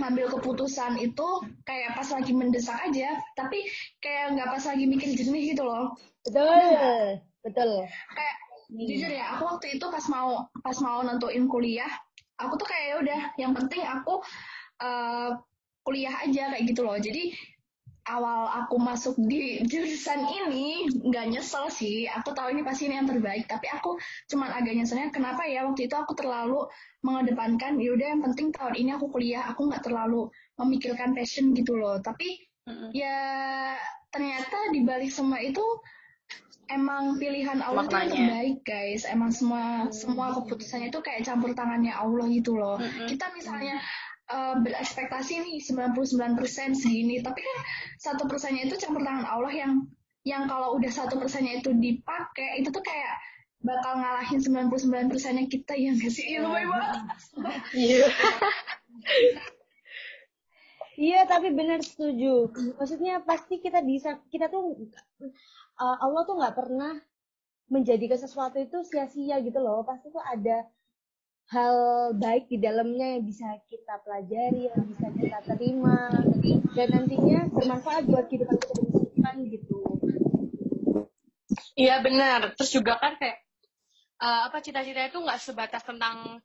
ngambil 0.00 0.32
keputusan 0.40 0.96
itu 0.96 1.28
kayak 1.68 1.92
pas 1.92 2.08
lagi 2.08 2.32
mendesak 2.32 2.80
aja 2.80 3.20
tapi 3.36 3.68
kayak 4.00 4.34
nggak 4.38 4.48
pas 4.48 4.64
lagi 4.64 4.84
mikir 4.88 5.12
jernih 5.12 5.52
gitu 5.52 5.68
loh 5.68 5.92
Betul, 6.22 7.18
betul. 7.42 7.84
kayak 8.14 8.36
Hmm. 8.72 8.88
jujur 8.88 9.12
ya 9.12 9.36
aku 9.36 9.44
waktu 9.44 9.76
itu 9.76 9.84
pas 9.92 10.00
mau 10.08 10.48
pas 10.64 10.76
mau 10.80 11.04
nentuin 11.04 11.44
kuliah 11.44 11.92
aku 12.40 12.56
tuh 12.56 12.64
kayak 12.64 12.86
ya 12.88 12.94
udah 13.04 13.20
yang 13.36 13.52
penting 13.52 13.84
aku 13.84 14.24
eh, 14.80 15.30
kuliah 15.84 16.14
aja 16.24 16.56
kayak 16.56 16.64
gitu 16.72 16.80
loh 16.80 16.96
jadi 16.96 17.36
awal 18.10 18.50
aku 18.50 18.82
masuk 18.82 19.14
di 19.14 19.62
jurusan 19.62 20.26
ini 20.26 20.90
nggak 20.90 21.30
nyesel 21.30 21.70
sih. 21.70 22.10
Aku 22.10 22.34
tahu 22.34 22.50
ini 22.50 22.66
pasti 22.66 22.90
ini 22.90 22.98
yang 22.98 23.06
terbaik 23.06 23.46
tapi 23.46 23.70
aku 23.70 23.94
cuman 24.26 24.50
agak 24.50 24.74
nyeselnya 24.74 25.14
kenapa 25.14 25.46
ya? 25.46 25.62
Waktu 25.66 25.86
itu 25.86 25.94
aku 25.94 26.18
terlalu 26.18 26.66
mengedepankan 27.06 27.78
yaudah 27.78 28.18
yang 28.18 28.22
penting 28.26 28.50
tahun 28.50 28.74
ini 28.74 28.90
aku 28.98 29.06
kuliah 29.10 29.46
aku 29.46 29.70
nggak 29.70 29.86
terlalu 29.86 30.26
memikirkan 30.58 31.14
passion 31.14 31.54
gitu 31.54 31.78
loh. 31.78 32.02
Tapi 32.02 32.42
Mm-mm. 32.66 32.90
ya 32.90 33.18
ternyata 34.10 34.70
di 34.74 34.82
balik 34.82 35.10
semua 35.10 35.38
itu 35.38 35.62
emang 36.70 37.22
pilihan 37.22 37.62
Allah 37.62 37.86
itu 37.86 37.94
yang 37.94 38.10
terbaik 38.10 38.56
guys. 38.66 39.06
Emang 39.06 39.30
semua 39.30 39.86
semua 39.94 40.34
keputusannya 40.34 40.90
itu 40.90 40.98
kayak 40.98 41.22
campur 41.22 41.54
tangannya 41.54 41.94
Allah 41.94 42.26
gitu 42.34 42.58
loh. 42.58 42.82
Mm-mm. 42.82 43.06
kita 43.06 43.30
misalnya 43.30 43.78
eh, 44.32 44.54
berekspektasi 44.64 45.32
nih 45.44 45.56
99% 45.60 46.72
segini 46.72 47.20
tapi 47.20 47.40
kan 47.44 47.58
satu 48.00 48.24
persennya 48.24 48.66
itu 48.66 48.80
campur 48.80 49.04
tangan 49.04 49.28
Allah 49.28 49.52
yang 49.52 49.72
yang 50.22 50.46
kalau 50.46 50.78
udah 50.78 50.88
satu 50.88 51.18
persennya 51.18 51.60
itu 51.60 51.74
dipakai 51.74 52.62
itu 52.62 52.70
tuh 52.70 52.80
kayak 52.80 53.14
bakal 53.62 53.94
ngalahin 53.94 54.40
99 54.42 55.10
persennya 55.10 55.46
kita 55.46 55.74
yang 55.78 55.94
gak 55.94 56.10
sih 56.10 56.34
Iya, 56.34 56.40
lebay 56.42 56.64
banget 56.66 57.00
Iya. 57.74 58.06
Iya, 60.92 61.24
tapi 61.24 61.48
benar 61.56 61.80
setuju. 61.80 62.52
Maksudnya 62.76 63.24
pasti 63.24 63.58
kita 63.64 63.80
bisa, 63.80 64.20
kita 64.28 64.52
tuh 64.52 64.76
uh, 65.80 65.96
Allah 66.04 66.22
tuh 66.28 66.36
nggak 66.36 66.52
pernah 66.52 67.00
menjadikan 67.72 68.20
sesuatu 68.20 68.60
itu 68.60 68.84
sia-sia 68.84 69.40
gitu 69.40 69.56
loh. 69.56 69.82
Pasti 69.88 70.12
tuh 70.12 70.20
ada 70.20 70.68
hal 71.52 71.76
baik 72.16 72.48
di 72.48 72.56
dalamnya 72.56 73.20
yang 73.20 73.24
bisa 73.28 73.44
kita 73.68 74.00
pelajari, 74.00 74.72
yang 74.72 74.88
bisa 74.88 75.06
kita 75.12 75.38
terima, 75.52 76.08
dan 76.72 76.88
nantinya 76.88 77.44
bermanfaat 77.52 78.08
buat 78.08 78.24
kehidupan 78.32 78.56
kita 78.56 78.72
depan 79.12 79.34
gitu. 79.52 79.76
Iya 81.76 82.00
benar. 82.00 82.56
Terus 82.56 82.70
juga 82.72 82.96
kan 82.96 83.20
kayak 83.20 83.38
eh, 84.24 84.40
apa 84.48 84.58
cita-cita 84.64 85.08
itu 85.08 85.18
nggak 85.20 85.40
sebatas 85.40 85.84
tentang 85.84 86.40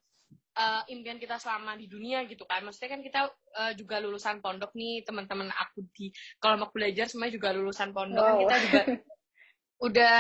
eh, 0.60 0.82
impian 0.92 1.20
kita 1.20 1.40
selama 1.40 1.80
di 1.80 1.88
dunia 1.88 2.28
gitu 2.28 2.44
kan. 2.44 2.68
Maksudnya 2.68 3.00
kan 3.00 3.02
kita 3.04 3.20
eh, 3.64 3.74
juga 3.80 4.04
lulusan 4.04 4.44
pondok 4.44 4.76
nih 4.76 5.08
teman-teman 5.08 5.48
aku 5.56 5.88
di 5.96 6.12
kalau 6.44 6.60
mau 6.60 6.70
belajar 6.72 7.08
semuanya 7.08 7.40
juga 7.40 7.56
lulusan 7.56 7.96
pondok 7.96 8.24
kan 8.24 8.36
Wow. 8.36 8.42
kita 8.44 8.56
juga 8.68 8.82
udah 9.88 10.16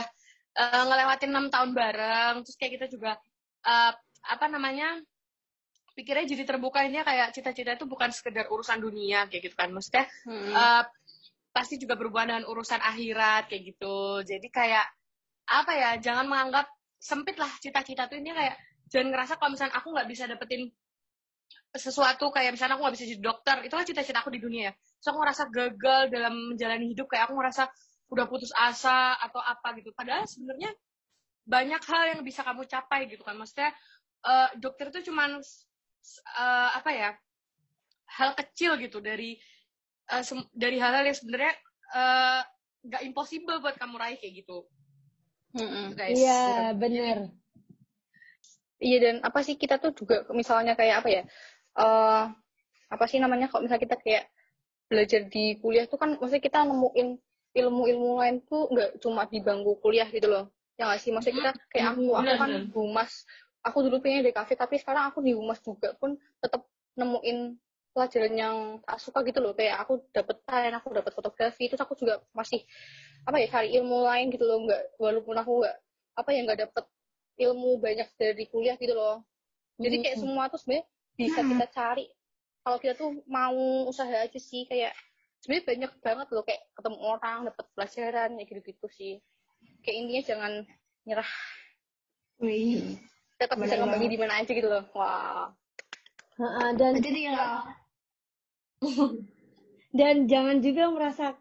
eh, 0.63 0.83
ngelewatin 0.87 1.31
enam 1.35 1.47
tahun 1.51 1.71
bareng. 1.75 2.35
Terus 2.47 2.55
kayak 2.55 2.73
kita 2.79 2.87
juga 2.87 3.11
eh, 3.67 3.91
apa 4.25 4.49
namanya 4.49 4.97
pikirnya 5.97 6.29
jadi 6.29 6.43
terbuka 6.45 6.85
ini 6.85 7.01
kayak 7.01 7.33
cita-cita 7.33 7.73
itu 7.73 7.89
bukan 7.89 8.13
sekedar 8.13 8.45
urusan 8.53 8.77
dunia 8.77 9.25
kayak 9.25 9.49
gitu 9.49 9.55
kan. 9.57 9.73
Maksudnya 9.73 10.05
Mm-mm. 10.29 10.53
eh, 10.53 10.83
pasti 11.49 11.81
juga 11.81 11.97
berhubungan 11.97 12.37
dengan 12.37 12.45
urusan 12.45 12.77
akhirat 12.77 13.49
kayak 13.49 13.63
gitu. 13.73 14.21
Jadi 14.21 14.47
kayak 14.53 14.85
apa 15.49 15.71
ya? 15.73 15.91
Jangan 15.97 16.29
menganggap 16.29 16.69
sempit 17.01 17.37
lah 17.41 17.49
cita-cita 17.57 18.05
tuh 18.05 18.21
ini 18.21 18.29
kayak 18.33 18.57
jangan 18.93 19.09
ngerasa 19.13 19.33
kalau 19.41 19.51
misalnya 19.57 19.75
aku 19.77 19.87
nggak 19.93 20.07
bisa 20.09 20.23
dapetin 20.29 20.69
sesuatu 21.77 22.33
kayak 22.33 22.55
misalnya 22.55 22.77
aku 22.77 22.83
nggak 22.87 22.95
bisa 22.97 23.05
jadi 23.05 23.21
dokter 23.21 23.57
itu 23.65 23.73
kan 23.73 23.85
cita-cita 23.85 24.19
aku 24.21 24.29
di 24.29 24.41
dunia 24.41 24.69
ya. 24.69 24.73
So 25.01 25.13
aku 25.13 25.25
ngerasa 25.25 25.43
gagal 25.49 26.01
dalam 26.13 26.33
menjalani 26.53 26.93
hidup 26.93 27.09
kayak 27.09 27.29
aku 27.29 27.33
ngerasa 27.41 27.69
udah 28.13 28.25
putus 28.29 28.53
asa 28.53 29.17
atau 29.17 29.41
apa 29.41 29.73
gitu. 29.81 29.91
Padahal 29.97 30.29
sebenarnya 30.29 30.71
banyak 31.47 31.81
hal 31.81 32.03
yang 32.17 32.21
bisa 32.21 32.43
kamu 32.43 32.67
capai 32.67 33.07
gitu 33.07 33.23
kan. 33.23 33.33
Maksudnya 33.39 33.71
eh, 34.25 34.49
dokter 34.61 34.89
itu 34.93 35.11
cuman 35.11 35.41
eh, 36.37 36.69
apa 36.79 36.91
ya? 36.93 37.11
hal 38.07 38.33
kecil 38.39 38.79
gitu 38.79 38.97
dari 39.03 39.35
eh, 40.13 40.23
sem- 40.23 40.49
dari 40.55 40.77
hal-hal 40.79 41.03
yang 41.05 41.17
sebenarnya 41.17 41.53
eh, 41.95 42.41
nggak 42.87 43.03
impossible 43.09 43.59
buat 43.63 43.75
kamu 43.75 43.95
raih 43.99 44.17
kayak 44.21 44.33
gitu 44.43 44.63
Mm-mm. 45.55 45.95
guys 45.97 46.17
Iya, 46.17 46.73
benar. 46.81 47.17
Iya 48.77 48.97
dan 49.05 49.15
apa 49.25 49.39
sih 49.41 49.55
kita 49.57 49.75
tuh 49.81 49.91
juga 49.99 50.15
misalnya 50.39 50.73
kayak 50.77 50.95
apa 51.01 51.09
ya? 51.09 51.21
eh 51.77 52.23
apa 52.93 53.05
sih 53.09 53.19
namanya 53.23 53.47
kalau 53.51 53.61
misalnya 53.65 53.83
kita 53.85 53.97
kayak 54.03 54.23
belajar 54.89 55.21
di 55.33 55.57
kuliah 55.61 55.85
tuh 55.91 55.97
kan 56.01 56.09
maksudnya 56.19 56.43
kita 56.47 56.59
nemuin 56.69 57.09
ilmu-ilmu 57.57 58.09
lain 58.21 58.35
tuh 58.49 58.69
nggak 58.73 58.89
cuma 59.03 59.25
di 59.33 59.39
bangku 59.41 59.73
kuliah 59.83 60.07
gitu 60.13 60.27
loh. 60.29 60.45
Ya 60.77 60.83
nggak 60.89 61.01
sih? 61.03 61.11
Maksudnya 61.15 61.35
kita 61.41 61.51
kayak 61.73 61.87
aku, 61.97 62.03
aku 62.21 62.33
kan 62.41 62.51
humas, 62.75 63.11
aku 63.67 63.83
dulu 63.85 63.99
pengen 63.99 64.23
di 64.25 64.33
kafe 64.33 64.55
tapi 64.55 64.79
sekarang 64.79 65.11
aku 65.11 65.19
di 65.19 65.35
humas 65.35 65.59
juga 65.59 65.91
pun 65.99 66.15
tetap 66.39 66.63
nemuin 66.95 67.59
pelajaran 67.97 68.33
yang 68.37 68.57
tak 68.85 69.01
suka 69.01 69.25
gitu 69.25 69.41
loh. 69.41 69.57
Kayak 69.57 69.81
aku 69.81 70.05
dapet 70.13 70.37
talent 70.45 70.77
aku 70.77 70.93
dapet 70.93 71.11
fotografi 71.17 71.65
terus 71.65 71.81
aku 71.81 71.97
juga 71.97 72.21
masih 72.29 72.61
apa 73.25 73.41
ya 73.41 73.47
cari 73.49 73.73
ilmu 73.73 74.05
lain 74.05 74.29
gitu 74.29 74.45
loh. 74.45 74.61
Nggak 74.69 74.81
walaupun 75.01 75.35
aku 75.41 75.51
nggak 75.65 75.75
apa 76.17 76.29
ya 76.29 76.39
nggak 76.45 76.59
dapet 76.69 76.85
ilmu 77.37 77.81
banyak 77.81 78.09
dari 78.17 78.45
kuliah 78.49 78.77
gitu 78.77 78.93
loh. 78.93 79.25
Jadi 79.77 79.95
kayak 80.01 80.17
semua 80.21 80.49
tuh 80.49 80.61
sebenarnya 80.61 80.85
bisa 81.17 81.39
kita 81.41 81.65
cari. 81.73 82.05
Kalau 82.61 82.77
kita 82.77 82.93
tuh 82.97 83.09
mau 83.25 83.57
usaha 83.89 84.09
aja 84.09 84.39
sih 84.41 84.69
kayak 84.69 84.93
sebenarnya 85.41 85.65
banyak 85.65 85.91
banget 86.01 86.27
loh. 86.33 86.43
Kayak 86.45 86.61
ketemu 86.77 86.97
orang 87.01 87.37
dapet 87.49 87.65
pelajaran 87.73 88.29
ya 88.37 88.43
gitu-gitu 88.45 88.87
sih. 88.93 89.13
Kayak 89.81 89.95
intinya 90.05 90.23
jangan 90.25 90.53
nyerah. 91.05 91.31
Wih. 92.37 93.01
Tetap 93.37 93.57
bisa 93.61 93.75
ngebagi 93.77 94.07
banget. 94.07 94.13
di 94.13 94.19
mana 94.19 94.33
aja 94.41 94.51
gitu 94.51 94.67
loh 94.69 94.83
wah 94.97 95.53
Ha-ha, 96.37 96.69
dan 96.77 96.93
Jadi 97.01 97.21
ya 97.25 97.65
dan 99.99 100.29
jangan 100.29 100.61
juga 100.61 100.93
merasa 100.93 101.33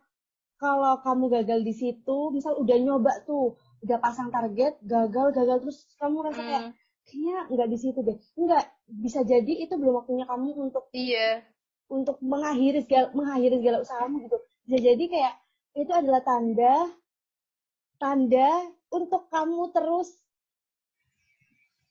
kalau 0.57 1.05
kamu 1.05 1.29
gagal 1.29 1.61
di 1.69 1.75
situ, 1.77 2.19
misal 2.33 2.57
udah 2.57 2.77
nyoba 2.81 3.13
tuh, 3.29 3.61
udah 3.85 4.01
pasang 4.01 4.33
target, 4.33 4.81
gagal, 4.81 5.37
gagal 5.37 5.59
terus 5.69 5.85
kamu 6.01 6.33
rasa 6.33 6.41
kayak 6.41 6.63
Hmm. 6.65 6.73
kayaknya 7.05 7.39
nggak 7.53 7.69
di 7.69 7.79
situ 7.79 8.01
deh. 8.01 8.17
Enggak, 8.41 8.65
bisa 8.89 9.21
jadi 9.21 9.53
itu 9.69 9.75
belum 9.77 10.01
waktunya 10.01 10.25
kamu 10.25 10.49
untuk 10.57 10.89
iya 10.97 11.45
untuk 11.93 12.17
mengakhiri 12.25 12.83
segala 12.89 13.13
mengakhiri 13.13 13.61
segala 13.61 13.79
usahamu 13.85 14.17
gitu. 14.25 14.37
Bisa 14.65 14.79
jadi 14.81 15.05
kayak 15.13 15.35
itu 15.77 15.93
adalah 15.93 16.23
tanda 16.25 16.75
tanda 18.01 18.51
untuk 18.91 19.29
kamu 19.29 19.71
terus 19.77 20.09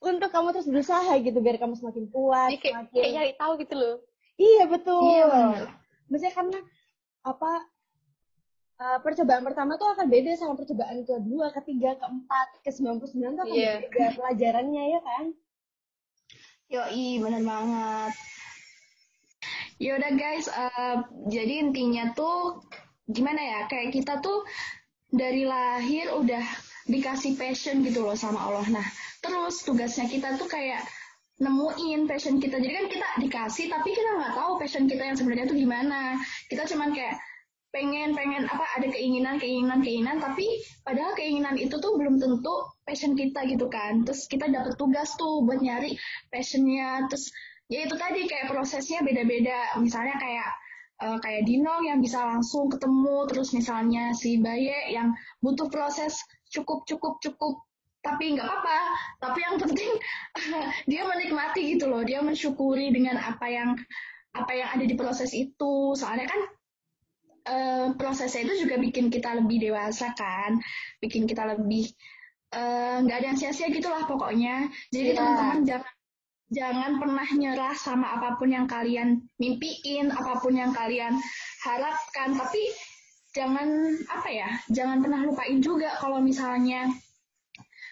untuk 0.05 0.29
kamu 0.29 0.53
terus 0.53 0.69
berusaha 0.69 1.13
gitu 1.21 1.41
biar 1.41 1.57
kamu 1.57 1.73
semakin 1.73 2.05
kuat, 2.13 2.53
jadi 2.53 2.59
kayak, 2.61 2.73
semakin 2.77 2.93
kayak 2.93 3.11
nyari 3.17 3.33
tahu 3.35 3.53
gitu 3.61 3.75
loh 3.75 3.97
Iya 4.35 4.63
betul. 4.67 4.99
Iya, 4.99 5.23
bener. 5.31 5.63
Maksudnya 6.11 6.33
karena 6.35 6.59
apa 7.25 7.51
eh, 8.75 8.99
percobaan 8.99 9.43
pertama 9.47 9.79
tuh 9.79 9.87
akan 9.95 10.05
beda 10.11 10.35
sama 10.35 10.59
percobaan 10.59 11.07
kedua, 11.07 11.55
ketiga, 11.55 11.95
keempat, 11.95 12.47
ke 12.59 12.69
99 12.75 13.39
tuh 13.39 13.43
akan 13.47 13.55
Iya. 13.55 13.73
beda 13.87 14.05
pelajarannya 14.19 14.83
ya 14.91 14.99
kan? 14.99 15.25
Yoi, 16.67 17.23
bener 17.23 17.41
banget. 17.47 18.13
Yaudah 19.79 20.11
guys, 20.19 20.47
eh, 20.51 20.97
jadi 21.31 21.63
intinya 21.63 22.11
tuh 22.11 22.59
gimana 23.07 23.39
ya, 23.39 23.59
kayak 23.71 23.95
kita 23.95 24.19
tuh 24.19 24.43
dari 25.15 25.47
lahir 25.47 26.11
udah 26.11 26.43
dikasih 26.85 27.33
passion 27.37 27.81
gitu 27.81 28.05
loh 28.05 28.17
sama 28.17 28.45
Allah. 28.45 28.65
Nah, 28.81 28.87
terus 29.21 29.65
tugasnya 29.65 30.05
kita 30.05 30.37
tuh 30.37 30.45
kayak 30.45 30.85
nemuin 31.41 32.07
passion 32.07 32.39
kita. 32.39 32.61
Jadi 32.61 32.73
kan 32.73 32.87
kita 32.87 33.07
dikasih, 33.25 33.65
tapi 33.67 33.89
kita 33.91 34.09
nggak 34.15 34.33
tahu 34.37 34.51
passion 34.61 34.85
kita 34.87 35.03
yang 35.03 35.17
sebenarnya 35.17 35.45
tuh 35.49 35.57
gimana. 35.57 36.17
Kita 36.47 36.63
cuman 36.69 36.93
kayak 36.93 37.17
pengen 37.75 38.15
pengen 38.15 38.47
apa 38.47 38.63
ada 38.79 38.87
keinginan 38.87 39.35
keinginan 39.35 39.83
keinginan 39.83 40.15
tapi 40.23 40.63
padahal 40.87 41.11
keinginan 41.11 41.59
itu 41.59 41.75
tuh 41.75 41.99
belum 41.99 42.23
tentu 42.23 42.55
passion 42.87 43.19
kita 43.19 43.43
gitu 43.51 43.67
kan 43.67 44.07
terus 44.07 44.31
kita 44.31 44.47
dapet 44.47 44.79
tugas 44.79 45.11
tuh 45.19 45.43
buat 45.43 45.59
nyari 45.59 45.99
passionnya 46.31 47.03
terus 47.11 47.27
ya 47.67 47.83
itu 47.83 47.99
tadi 47.99 48.31
kayak 48.31 48.47
prosesnya 48.47 49.03
beda-beda 49.03 49.75
misalnya 49.83 50.15
kayak 50.15 50.49
eh, 51.03 51.17
kayak 51.19 51.43
Dino 51.43 51.83
yang 51.83 51.99
bisa 51.99 52.23
langsung 52.23 52.71
ketemu 52.71 53.27
terus 53.27 53.51
misalnya 53.51 54.15
si 54.15 54.39
Baye 54.39 54.95
yang 54.95 55.11
butuh 55.43 55.67
proses 55.67 56.15
cukup 56.55 56.87
cukup 56.87 57.19
cukup. 57.19 57.55
Tapi 57.99 58.37
nggak 58.37 58.45
apa-apa. 58.47 58.79
Tapi 59.19 59.39
yang 59.43 59.57
penting 59.59 59.91
dia 60.89 61.01
menikmati 61.03 61.75
gitu 61.75 61.91
loh. 61.91 62.05
Dia 62.07 62.23
mensyukuri 62.23 62.93
dengan 62.95 63.19
apa 63.19 63.49
yang 63.51 63.75
apa 64.31 64.51
yang 64.55 64.69
ada 64.79 64.85
di 64.87 64.95
proses 64.95 65.35
itu. 65.35 65.91
Soalnya 65.97 66.29
kan 66.29 66.41
eh, 67.49 67.87
prosesnya 67.97 68.45
itu 68.47 68.65
juga 68.67 68.77
bikin 68.79 69.09
kita 69.09 69.35
lebih 69.41 69.57
dewasa 69.69 70.13
kan. 70.13 70.61
Bikin 71.01 71.25
kita 71.25 71.43
lebih 71.57 71.89
eh, 72.53 72.97
nggak 73.03 73.17
ada 73.19 73.27
yang 73.33 73.37
sia-sia 73.41 73.67
gitulah 73.73 74.05
pokoknya. 74.05 74.69
Jadi 74.93 75.11
Iya. 75.11 75.17
teman-teman 75.17 75.59
jangan 75.65 75.93
jangan 76.45 76.91
pernah 77.01 77.27
nyerah 77.33 77.73
sama 77.73 78.21
apa 78.21 78.37
pun 78.37 78.53
yang 78.53 78.69
kalian 78.69 79.17
mimpiin 79.41 80.13
apa 80.13 80.37
pun 80.39 80.53
yang 80.53 80.71
kalian 80.77 81.17
harapkan. 81.65 82.37
Tapi 82.37 82.61
jangan 83.35 83.67
apa 84.07 84.29
ya 84.31 84.49
jangan 84.71 85.03
pernah 85.03 85.27
lupain 85.27 85.59
juga 85.59 85.91
kalau 85.99 86.23
misalnya 86.23 86.87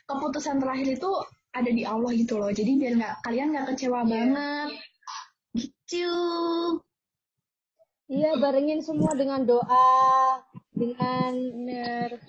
keputusan 0.07 0.63
terakhir 0.63 0.95
itu 0.95 1.11
ada 1.53 1.69
di 1.69 1.83
Allah 1.85 2.11
gitu 2.17 2.41
loh. 2.41 2.49
Jadi 2.49 2.71
biar 2.81 2.93
nggak 2.97 3.15
kalian 3.23 3.53
nggak 3.53 3.67
kecewa 3.73 4.01
banget. 4.03 4.69
Gitu. 5.53 6.09
Iya, 8.09 8.35
barengin 8.37 8.81
semua 8.83 9.13
dengan 9.15 9.45
doa, 9.45 10.41
dengan 10.73 11.31
bener. 11.33 12.19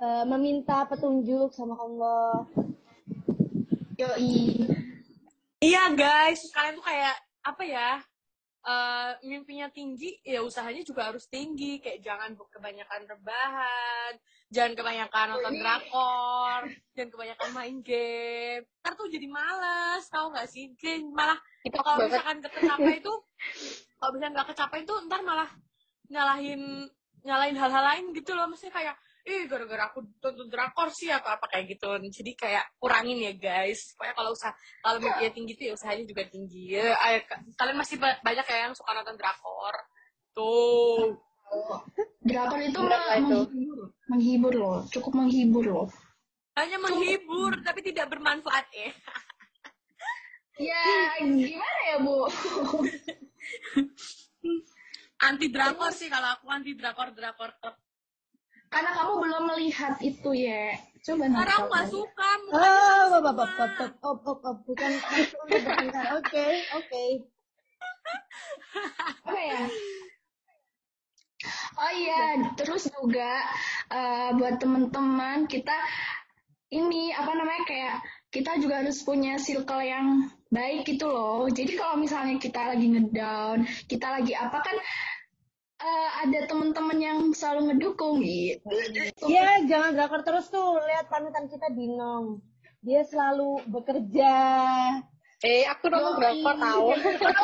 Eh, 0.00 0.24
meminta 0.24 0.88
petunjuk 0.88 1.52
sama 1.52 1.76
Allah. 1.76 2.48
yoi. 4.00 4.64
Iya 5.60 5.92
guys, 5.92 6.48
kalian 6.56 6.80
tuh 6.80 6.86
kayak 6.88 7.16
apa 7.44 7.62
ya? 7.68 7.90
Eh, 8.66 9.12
mimpinya 9.24 9.68
tinggi, 9.72 10.20
ya 10.24 10.44
usahanya 10.44 10.84
juga 10.84 11.08
harus 11.08 11.28
tinggi. 11.28 11.80
Kayak 11.80 12.04
jangan 12.04 12.30
kebanyakan 12.36 13.00
rebahan, 13.08 14.12
jangan 14.52 14.72
kebanyakan 14.76 15.26
nonton 15.36 15.54
drakor, 15.60 16.60
jangan 16.94 17.10
kebanyakan 17.14 17.48
main 17.56 17.76
game. 17.80 18.62
Ntar 18.84 18.92
tuh 18.96 19.08
jadi 19.08 19.26
males, 19.30 20.04
tau 20.12 20.32
gak 20.34 20.48
sih? 20.50 20.72
Kayak 20.76 21.08
malah 21.10 21.38
kalau 21.68 22.04
misalkan 22.04 22.36
kecapai 22.40 22.94
itu, 23.00 23.14
kalau 24.00 24.10
misalnya 24.16 24.32
nggak 24.40 24.48
kecapai 24.56 24.80
itu 24.84 24.94
ntar 25.08 25.20
malah 25.20 25.50
nyalahin 26.08 26.88
nyalahin 27.20 27.56
hal-hal 27.56 27.84
lain 27.84 28.04
gitu 28.16 28.32
loh. 28.32 28.48
Maksudnya 28.48 28.72
kayak, 28.72 28.96
ih 29.26 29.44
gara-gara 29.48 29.88
aku 29.92 30.00
tonton 30.20 30.48
drakor 30.48 30.88
sih 30.92 31.12
atau 31.12 31.28
apa 31.32 31.44
kayak 31.50 31.76
gitu. 31.76 31.88
Jadi 32.08 32.32
kayak 32.36 32.64
kurangin 32.80 33.20
ya 33.20 33.32
guys. 33.36 33.92
Pokoknya 33.94 34.14
kalau 34.16 34.30
usah 34.32 34.52
kalau 34.80 34.96
mimpinya 35.00 35.32
tinggi 35.32 35.52
tuh 35.56 35.64
ya 35.68 35.72
usahanya 35.76 36.04
juga 36.08 36.22
tinggi. 36.28 36.76
Ya, 36.76 36.96
kalian 37.56 37.76
masih 37.76 37.96
ba- 38.00 38.20
banyak 38.24 38.46
ya 38.48 38.58
yang 38.68 38.74
suka 38.76 38.96
nonton 38.96 39.16
drakor. 39.20 39.74
Tuh. 40.32 41.18
drakor 42.22 42.62
itu 42.62 42.78
mah 42.78 43.18
itu. 43.18 43.38
menghibur 43.42 43.80
menghibur 44.06 44.52
loh 44.54 44.78
cukup 44.86 45.18
menghibur 45.18 45.66
loh 45.66 45.86
Hanya 46.54 46.78
menghibur 46.78 47.58
tapi 47.66 47.82
tidak 47.82 48.06
bermanfaat 48.06 48.70
ya. 48.70 48.90
ya 50.62 50.82
gimana 51.26 51.80
ya 51.90 51.96
bu 52.06 52.18
Anti 55.20 55.46
drakor 55.52 55.90
sih 55.92 56.08
kalau 56.08 56.38
aku 56.38 56.48
anti 56.48 56.72
drakor 56.72 57.12
drakor. 57.12 57.50
Karena 58.70 58.90
kamu 58.94 59.12
belum 59.18 59.42
melihat 59.50 59.94
itu 60.00 60.30
ya 60.32 60.78
coba 61.00 61.22
aku 61.26 61.34
nggak 61.34 61.48
kamu- 61.50 61.90
suka 61.90 62.28
mukanya 62.46 62.60
Oh, 62.60 63.06
semua. 63.10 63.30
op, 63.30 63.38
op, 63.40 63.74
op, 64.00 64.20
op, 64.26 64.40
op, 64.46 64.58
bukan. 64.64 64.90
Oke, 66.18 66.46
oke. 66.76 67.04
apa 69.26 69.40
ya 69.40 69.62
oh 71.78 71.92
iya 71.94 72.22
terus 72.54 72.90
juga 72.90 73.32
eh, 73.88 74.30
buat 74.36 74.60
teman-teman 74.60 75.46
kita 75.46 75.72
ini 76.70 77.10
apa 77.10 77.32
namanya 77.32 77.62
kayak 77.64 77.94
kita 78.30 78.60
juga 78.62 78.84
harus 78.84 79.02
punya 79.02 79.40
circle 79.40 79.82
yang 79.82 80.28
baik 80.50 80.86
gitu 80.86 81.08
loh 81.08 81.46
jadi 81.48 81.72
kalau 81.78 81.98
misalnya 81.98 82.36
kita 82.38 82.74
lagi 82.74 82.86
ngedown 82.86 83.58
kita 83.86 84.06
lagi 84.20 84.34
apa 84.34 84.58
kan 84.60 84.76
eh, 85.80 86.08
ada 86.28 86.38
teman-teman 86.46 86.98
yang 87.00 87.18
selalu 87.32 87.72
ngedukung 87.72 88.20
gitu 88.20 88.68
Iya, 89.24 89.64
jangan 89.64 89.96
drakor 89.96 90.20
terus 90.22 90.52
tuh. 90.52 90.76
Lihat 90.80 91.08
panutan 91.08 91.48
kita 91.48 91.72
Dinong. 91.72 92.44
Dia 92.80 93.04
selalu 93.04 93.64
bekerja. 93.68 94.36
eh 95.40 95.64
aku 95.64 95.88
nonton 95.88 96.20
drakor 96.20 96.52
tahu 96.52 96.92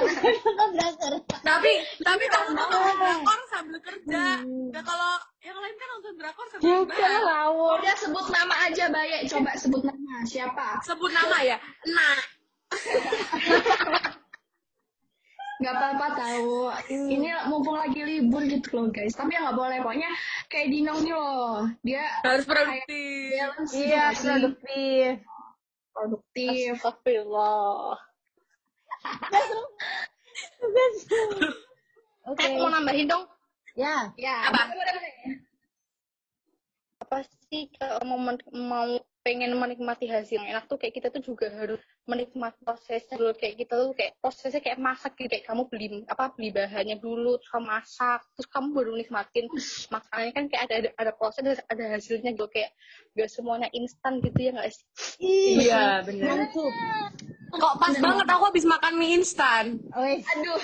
drakor. 0.77 1.13
Tapi 1.41 1.73
tapi 2.05 2.25
kamu 2.29 2.51
tuh 2.53 2.69
nonton 2.69 2.97
drakor 3.01 3.41
sambil 3.49 3.81
kerja. 3.81 4.25
Hmm. 4.45 4.69
Nah 4.69 4.83
kalau 4.85 5.13
yang 5.41 5.57
lain 5.57 5.75
kan 5.81 5.89
nonton 5.97 6.15
drakor 6.21 6.47
sambil 6.53 6.85
ngawur. 7.25 7.81
udah 7.81 7.97
sebut 7.97 8.27
nama 8.29 8.55
aja 8.69 8.85
Baye 8.93 9.25
coba 9.25 9.51
sebut 9.57 9.81
nama 9.81 10.13
siapa 10.29 10.77
Sebut 10.85 11.09
nama 11.09 11.41
ya. 11.41 11.57
Nah, 11.89 12.17
nggak 15.57 15.75
apa-apa 15.75 16.07
tahu. 16.17 16.69
Ini 16.91 17.49
mumpung 17.49 17.77
lagi 17.81 18.01
libur 18.05 18.45
gitu 18.45 18.69
loh 18.77 18.87
guys. 18.93 19.17
Tapi 19.17 19.37
ya 19.37 19.41
nggak 19.49 19.57
boleh. 19.57 19.79
Pokoknya 19.81 20.11
kayak 20.53 20.69
Dinong 20.73 21.01
nih 21.05 21.15
loh. 21.17 21.69
Dia 21.81 22.05
harus 22.25 22.45
produktif. 22.45 23.31
Iya, 23.73 24.13
produktif. 24.13 25.11
produktif. 25.93 26.71
Astagfirullah. 26.81 27.97
Oke. 32.27 32.43
eh 32.43 32.59
mau 32.59 32.71
nambahin 32.71 33.07
dong? 33.07 33.25
Ya. 33.79 34.11
ya. 34.19 34.51
Apa? 34.51 34.73
apa 37.07 37.23
sih 37.23 37.71
kalau 37.79 38.03
mau 38.03 38.19
men- 38.19 38.51
mau 38.51 38.99
pengen 39.27 39.59
menikmati 39.59 40.07
hasil 40.07 40.39
yang 40.39 40.55
enak 40.55 40.71
tuh 40.71 40.79
kayak 40.79 40.95
kita 41.03 41.11
tuh 41.11 41.19
juga 41.19 41.51
harus 41.51 41.83
menikmati 42.07 42.63
prosesnya 42.63 43.19
dulu 43.19 43.35
kayak 43.35 43.59
kita 43.59 43.75
tuh 43.75 43.91
kayak 43.99 44.15
prosesnya 44.23 44.63
kayak 44.63 44.79
masak 44.79 45.19
gitu 45.19 45.27
kayak 45.27 45.43
kamu 45.51 45.67
beli 45.67 46.07
apa 46.07 46.31
beli 46.39 46.55
bahannya 46.55 47.03
dulu 47.03 47.35
terus 47.43 47.51
kamu 47.51 47.67
masak 47.67 48.23
terus 48.39 48.49
kamu 48.55 48.67
baru 48.71 48.93
nikmatin 48.95 49.51
makanannya 49.91 50.31
kan 50.31 50.45
kayak 50.47 50.63
ada 50.71 50.75
ada, 50.79 50.91
ada 50.95 51.13
proses 51.19 51.43
ada, 51.43 51.59
ada 51.67 51.85
hasilnya 51.99 52.39
gitu 52.39 52.47
kayak 52.47 52.71
gak 53.19 53.27
semuanya 53.27 53.67
instan 53.75 54.23
gitu 54.23 54.39
ya 54.39 54.55
nggak 54.55 54.71
sih 54.71 54.87
Iya, 55.19 56.05
bener. 56.05 56.29
Mantap. 56.29 56.73
Kok 57.57 57.75
pas 57.81 57.95
banget 57.97 58.27
aku 58.29 58.45
habis 58.53 58.65
makan 58.69 58.93
mie 59.01 59.17
instan. 59.17 59.81
Aduh. 59.97 60.61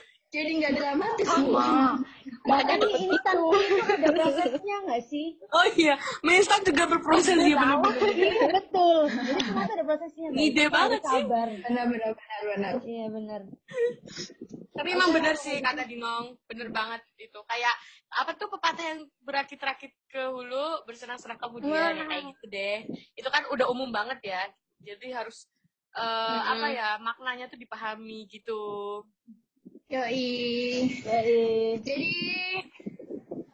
Jadi 0.30 0.62
nggak 0.62 0.72
dramatis 0.78 1.26
semua. 1.26 1.98
Tapi 2.46 2.62
dapet 2.62 2.90
instan 3.02 3.36
ada 3.82 4.08
prosesnya 4.14 4.76
nggak 4.86 5.02
sih? 5.10 5.26
Oh 5.50 5.66
iya, 5.74 5.98
mie 6.22 6.38
instan 6.38 6.62
juga 6.62 6.86
berproses 6.86 7.34
ya 7.34 7.58
bener-bener. 7.58 8.14
sih, 8.14 8.30
betul. 8.54 8.98
Jadi 9.10 9.40
semua 9.42 9.66
ada 9.66 9.82
prosesnya. 9.82 10.26
Ide 10.30 10.64
banget 10.70 11.02
sih. 11.02 11.22
Benar 11.26 11.86
benar 11.90 12.10
benar 12.14 12.40
benar. 12.46 12.72
Iya 12.86 13.06
benar. 13.10 13.40
Tapi 14.70 14.88
emang 14.94 15.10
bener 15.10 15.34
sih 15.34 15.58
kata 15.58 15.82
Dinong, 15.82 16.38
bener 16.46 16.70
banget 16.70 17.02
itu. 17.18 17.38
Kayak 17.50 17.74
apa 18.14 18.30
tuh 18.38 18.46
pepatah 18.54 18.86
yang 18.86 19.00
berakit-rakit 19.26 19.90
ke 20.06 20.30
hulu, 20.30 20.86
bersenang-senang 20.86 21.42
kemudian 21.42 21.98
ya 21.98 22.06
kayak 22.06 22.22
gitu 22.30 22.44
deh. 22.46 22.78
Itu 23.18 23.28
kan 23.34 23.50
udah 23.50 23.66
umum 23.66 23.90
banget 23.90 24.22
ya. 24.22 24.46
Jadi 24.78 25.10
harus 25.10 25.50
eh, 25.98 26.40
apa 26.54 26.70
ya 26.70 27.02
maknanya 27.02 27.50
tuh 27.50 27.58
dipahami 27.58 28.30
gitu. 28.30 29.02
Yoi. 29.90 30.86
Jadi 31.02 31.42
Jadi 31.82 32.14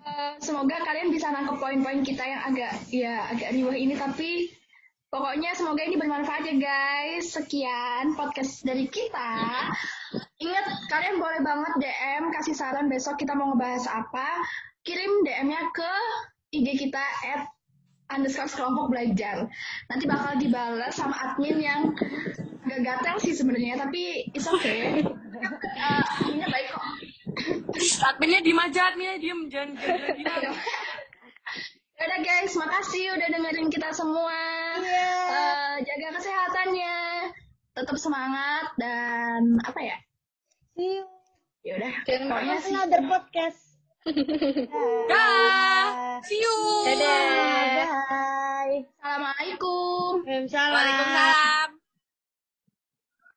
eh, 0.05 0.33
semoga 0.37 0.77
kalian 0.85 1.09
bisa 1.09 1.33
nangkep 1.33 1.57
poin-poin 1.57 2.05
kita 2.05 2.21
yang 2.29 2.45
agak 2.45 2.77
ya 2.93 3.33
agak 3.33 3.57
riuh 3.57 3.73
ini 3.73 3.97
tapi 3.97 4.53
pokoknya 5.09 5.57
semoga 5.57 5.89
ini 5.89 5.97
bermanfaat 5.97 6.45
ya 6.45 6.55
guys. 6.61 7.33
Sekian 7.33 8.13
podcast 8.21 8.69
dari 8.69 8.85
kita. 8.85 9.33
Ingat 10.37 10.67
kalian 10.93 11.17
boleh 11.25 11.41
banget 11.41 11.73
DM 11.81 12.29
kasih 12.29 12.53
saran 12.53 12.93
besok 12.93 13.17
kita 13.17 13.33
mau 13.33 13.57
ngebahas 13.57 13.89
apa. 13.89 14.45
Kirim 14.85 15.25
DM-nya 15.25 15.73
ke 15.73 15.93
IG 16.53 16.85
kita 16.85 17.01
at 17.33 17.49
underscore 18.13 18.53
kelompok 18.53 18.93
belajar. 18.93 19.49
Nanti 19.89 20.05
bakal 20.05 20.37
dibalas 20.37 21.01
sama 21.01 21.17
admin 21.17 21.65
yang 21.65 21.97
agak 22.69 22.85
gatel 22.85 23.17
sih 23.25 23.33
sebenarnya 23.33 23.81
tapi 23.81 24.29
it's 24.37 24.45
okay. 24.45 25.01
Eh, 25.27 26.03
adminnya 26.23 26.49
baik 26.49 26.67
kok. 26.71 26.85
Adminnya 28.07 28.41
diem 28.41 28.61
aja, 28.61 28.81
adminnya 28.91 29.17
diem, 29.19 29.41
jangan 29.51 29.71
jangan 29.77 30.17
jangan. 30.23 30.55
Udah 31.97 32.19
guys, 32.21 32.53
makasih 32.55 33.17
udah 33.17 33.29
dengerin 33.33 33.69
kita 33.69 33.89
semua. 33.91 34.37
Iya. 34.79 35.11
Eh, 35.33 35.75
jaga 35.83 36.09
kesehatannya, 36.21 36.97
tetap 37.73 37.97
semangat 37.97 38.67
dan 38.77 39.57
apa 39.65 39.81
ya? 39.81 39.97
see 40.77 41.01
you 41.01 41.09
Ya 41.65 41.73
udah. 41.83 41.93
Dan 42.07 42.21
Pokoknya 42.31 42.55
on 42.55 42.63
sih. 42.63 42.71
another 42.71 43.03
podcast. 43.11 43.61
Dah, 45.11 46.23
see 46.23 46.39
you. 46.39 46.57
Dadah. 46.87 47.91
Bye. 48.07 48.87
Assalamualaikum. 49.03 50.23
Waalaikumsalam. 50.23 51.76